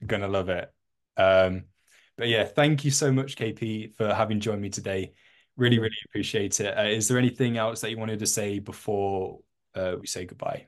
gonna 0.06 0.28
love 0.28 0.50
it. 0.50 0.72
Um, 1.16 1.66
but 2.18 2.28
yeah, 2.28 2.46
thank 2.46 2.84
you 2.84 2.92
so 2.92 3.12
much, 3.12 3.36
KP, 3.36 3.96
for 3.96 4.13
having 4.13 4.40
joined 4.40 4.62
me 4.62 4.70
today. 4.70 5.13
Really, 5.56 5.80
really 5.80 5.96
appreciate 6.10 6.60
it. 6.60 6.78
Uh, 6.78 6.84
is 6.84 7.08
there 7.08 7.18
anything 7.18 7.58
else 7.58 7.82
that 7.82 7.90
you 7.90 7.98
wanted 7.98 8.20
to 8.20 8.26
say 8.28 8.60
before 8.60 9.40
uh, 9.76 9.96
we 10.00 10.08
say 10.08 10.26
goodbye? 10.26 10.68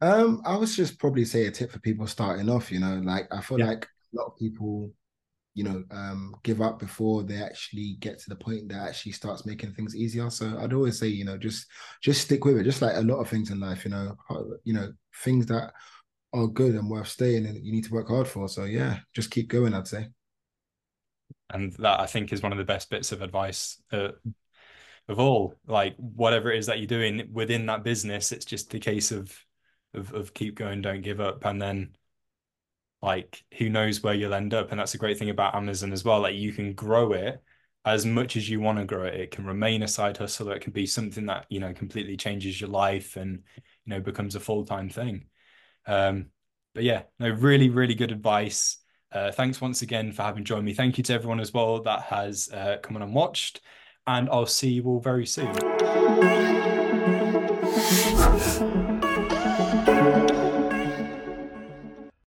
Um, 0.00 0.42
I 0.44 0.56
was 0.56 0.76
just 0.76 0.98
probably 0.98 1.24
say 1.24 1.46
a 1.46 1.50
tip 1.50 1.70
for 1.70 1.78
people 1.80 2.06
starting 2.06 2.48
off. 2.48 2.70
You 2.70 2.80
know, 2.80 3.00
like 3.04 3.26
I 3.32 3.40
feel 3.40 3.58
yeah. 3.58 3.66
like 3.66 3.84
a 3.84 4.16
lot 4.16 4.26
of 4.26 4.36
people 4.36 4.92
you 5.54 5.62
know, 5.62 5.84
um, 5.92 6.34
give 6.42 6.60
up 6.60 6.80
before 6.80 7.22
they 7.22 7.40
actually 7.40 7.96
get 8.00 8.18
to 8.18 8.28
the 8.28 8.36
point 8.36 8.68
that 8.68 8.88
actually 8.88 9.12
starts 9.12 9.46
making 9.46 9.72
things 9.72 9.94
easier. 9.94 10.28
So 10.28 10.58
I'd 10.58 10.72
always 10.72 10.98
say, 10.98 11.06
you 11.06 11.24
know, 11.24 11.38
just 11.38 11.66
just 12.02 12.22
stick 12.22 12.44
with 12.44 12.58
it. 12.58 12.64
Just 12.64 12.82
like 12.82 12.96
a 12.96 13.00
lot 13.00 13.20
of 13.20 13.28
things 13.28 13.50
in 13.50 13.60
life, 13.60 13.84
you 13.84 13.92
know, 13.92 14.16
you 14.64 14.74
know, 14.74 14.92
things 15.22 15.46
that 15.46 15.72
are 16.34 16.48
good 16.48 16.74
and 16.74 16.90
worth 16.90 17.08
staying 17.08 17.46
and 17.46 17.64
you 17.64 17.72
need 17.72 17.84
to 17.84 17.92
work 17.92 18.08
hard 18.08 18.28
for. 18.28 18.48
So 18.48 18.64
yeah, 18.64 18.98
just 19.14 19.30
keep 19.30 19.48
going. 19.48 19.72
I'd 19.72 19.88
say. 19.88 20.08
And 21.50 21.72
that 21.74 22.00
I 22.00 22.06
think 22.06 22.32
is 22.32 22.42
one 22.42 22.52
of 22.52 22.58
the 22.58 22.64
best 22.64 22.90
bits 22.90 23.12
of 23.12 23.22
advice 23.22 23.80
uh, 23.92 24.08
of 25.08 25.18
all. 25.18 25.54
Like 25.66 25.94
whatever 25.96 26.50
it 26.50 26.58
is 26.58 26.66
that 26.66 26.78
you're 26.78 26.86
doing 26.86 27.28
within 27.32 27.66
that 27.66 27.84
business, 27.84 28.32
it's 28.32 28.44
just 28.44 28.70
the 28.70 28.80
case 28.80 29.12
of 29.12 29.34
of, 29.94 30.12
of 30.12 30.34
keep 30.34 30.56
going, 30.56 30.82
don't 30.82 31.02
give 31.02 31.20
up, 31.20 31.44
and 31.44 31.62
then 31.62 31.94
like 33.04 33.44
who 33.58 33.68
knows 33.68 34.02
where 34.02 34.14
you'll 34.14 34.32
end 34.32 34.54
up 34.54 34.70
and 34.70 34.80
that's 34.80 34.94
a 34.94 34.98
great 34.98 35.18
thing 35.18 35.28
about 35.28 35.54
amazon 35.54 35.92
as 35.92 36.04
well 36.04 36.20
like 36.20 36.34
you 36.34 36.54
can 36.54 36.72
grow 36.72 37.12
it 37.12 37.38
as 37.84 38.06
much 38.06 38.34
as 38.34 38.48
you 38.48 38.60
want 38.60 38.78
to 38.78 38.84
grow 38.86 39.04
it 39.04 39.14
it 39.14 39.30
can 39.30 39.44
remain 39.44 39.82
a 39.82 39.88
side 39.88 40.16
hustle 40.16 40.50
it 40.50 40.62
can 40.62 40.72
be 40.72 40.86
something 40.86 41.26
that 41.26 41.44
you 41.50 41.60
know 41.60 41.72
completely 41.74 42.16
changes 42.16 42.58
your 42.58 42.70
life 42.70 43.16
and 43.16 43.42
you 43.56 43.62
know 43.90 44.00
becomes 44.00 44.36
a 44.36 44.40
full-time 44.40 44.88
thing 44.88 45.26
um 45.86 46.26
but 46.74 46.82
yeah 46.82 47.02
no 47.18 47.30
really 47.30 47.68
really 47.68 47.94
good 47.94 48.12
advice. 48.12 48.78
Uh, 49.12 49.30
thanks 49.30 49.60
once 49.60 49.82
again 49.82 50.10
for 50.10 50.22
having 50.22 50.42
joined 50.42 50.64
me. 50.64 50.74
Thank 50.74 50.98
you 50.98 51.04
to 51.04 51.14
everyone 51.14 51.38
as 51.38 51.54
well 51.54 51.80
that 51.82 52.02
has 52.02 52.48
uh, 52.52 52.78
come 52.82 52.96
on 52.96 53.02
and 53.02 53.14
watched 53.14 53.60
and 54.06 54.28
i'll 54.28 54.46
see 54.46 54.70
you 54.70 54.84
all 54.84 55.00
very 55.00 55.26
soon 55.26 55.54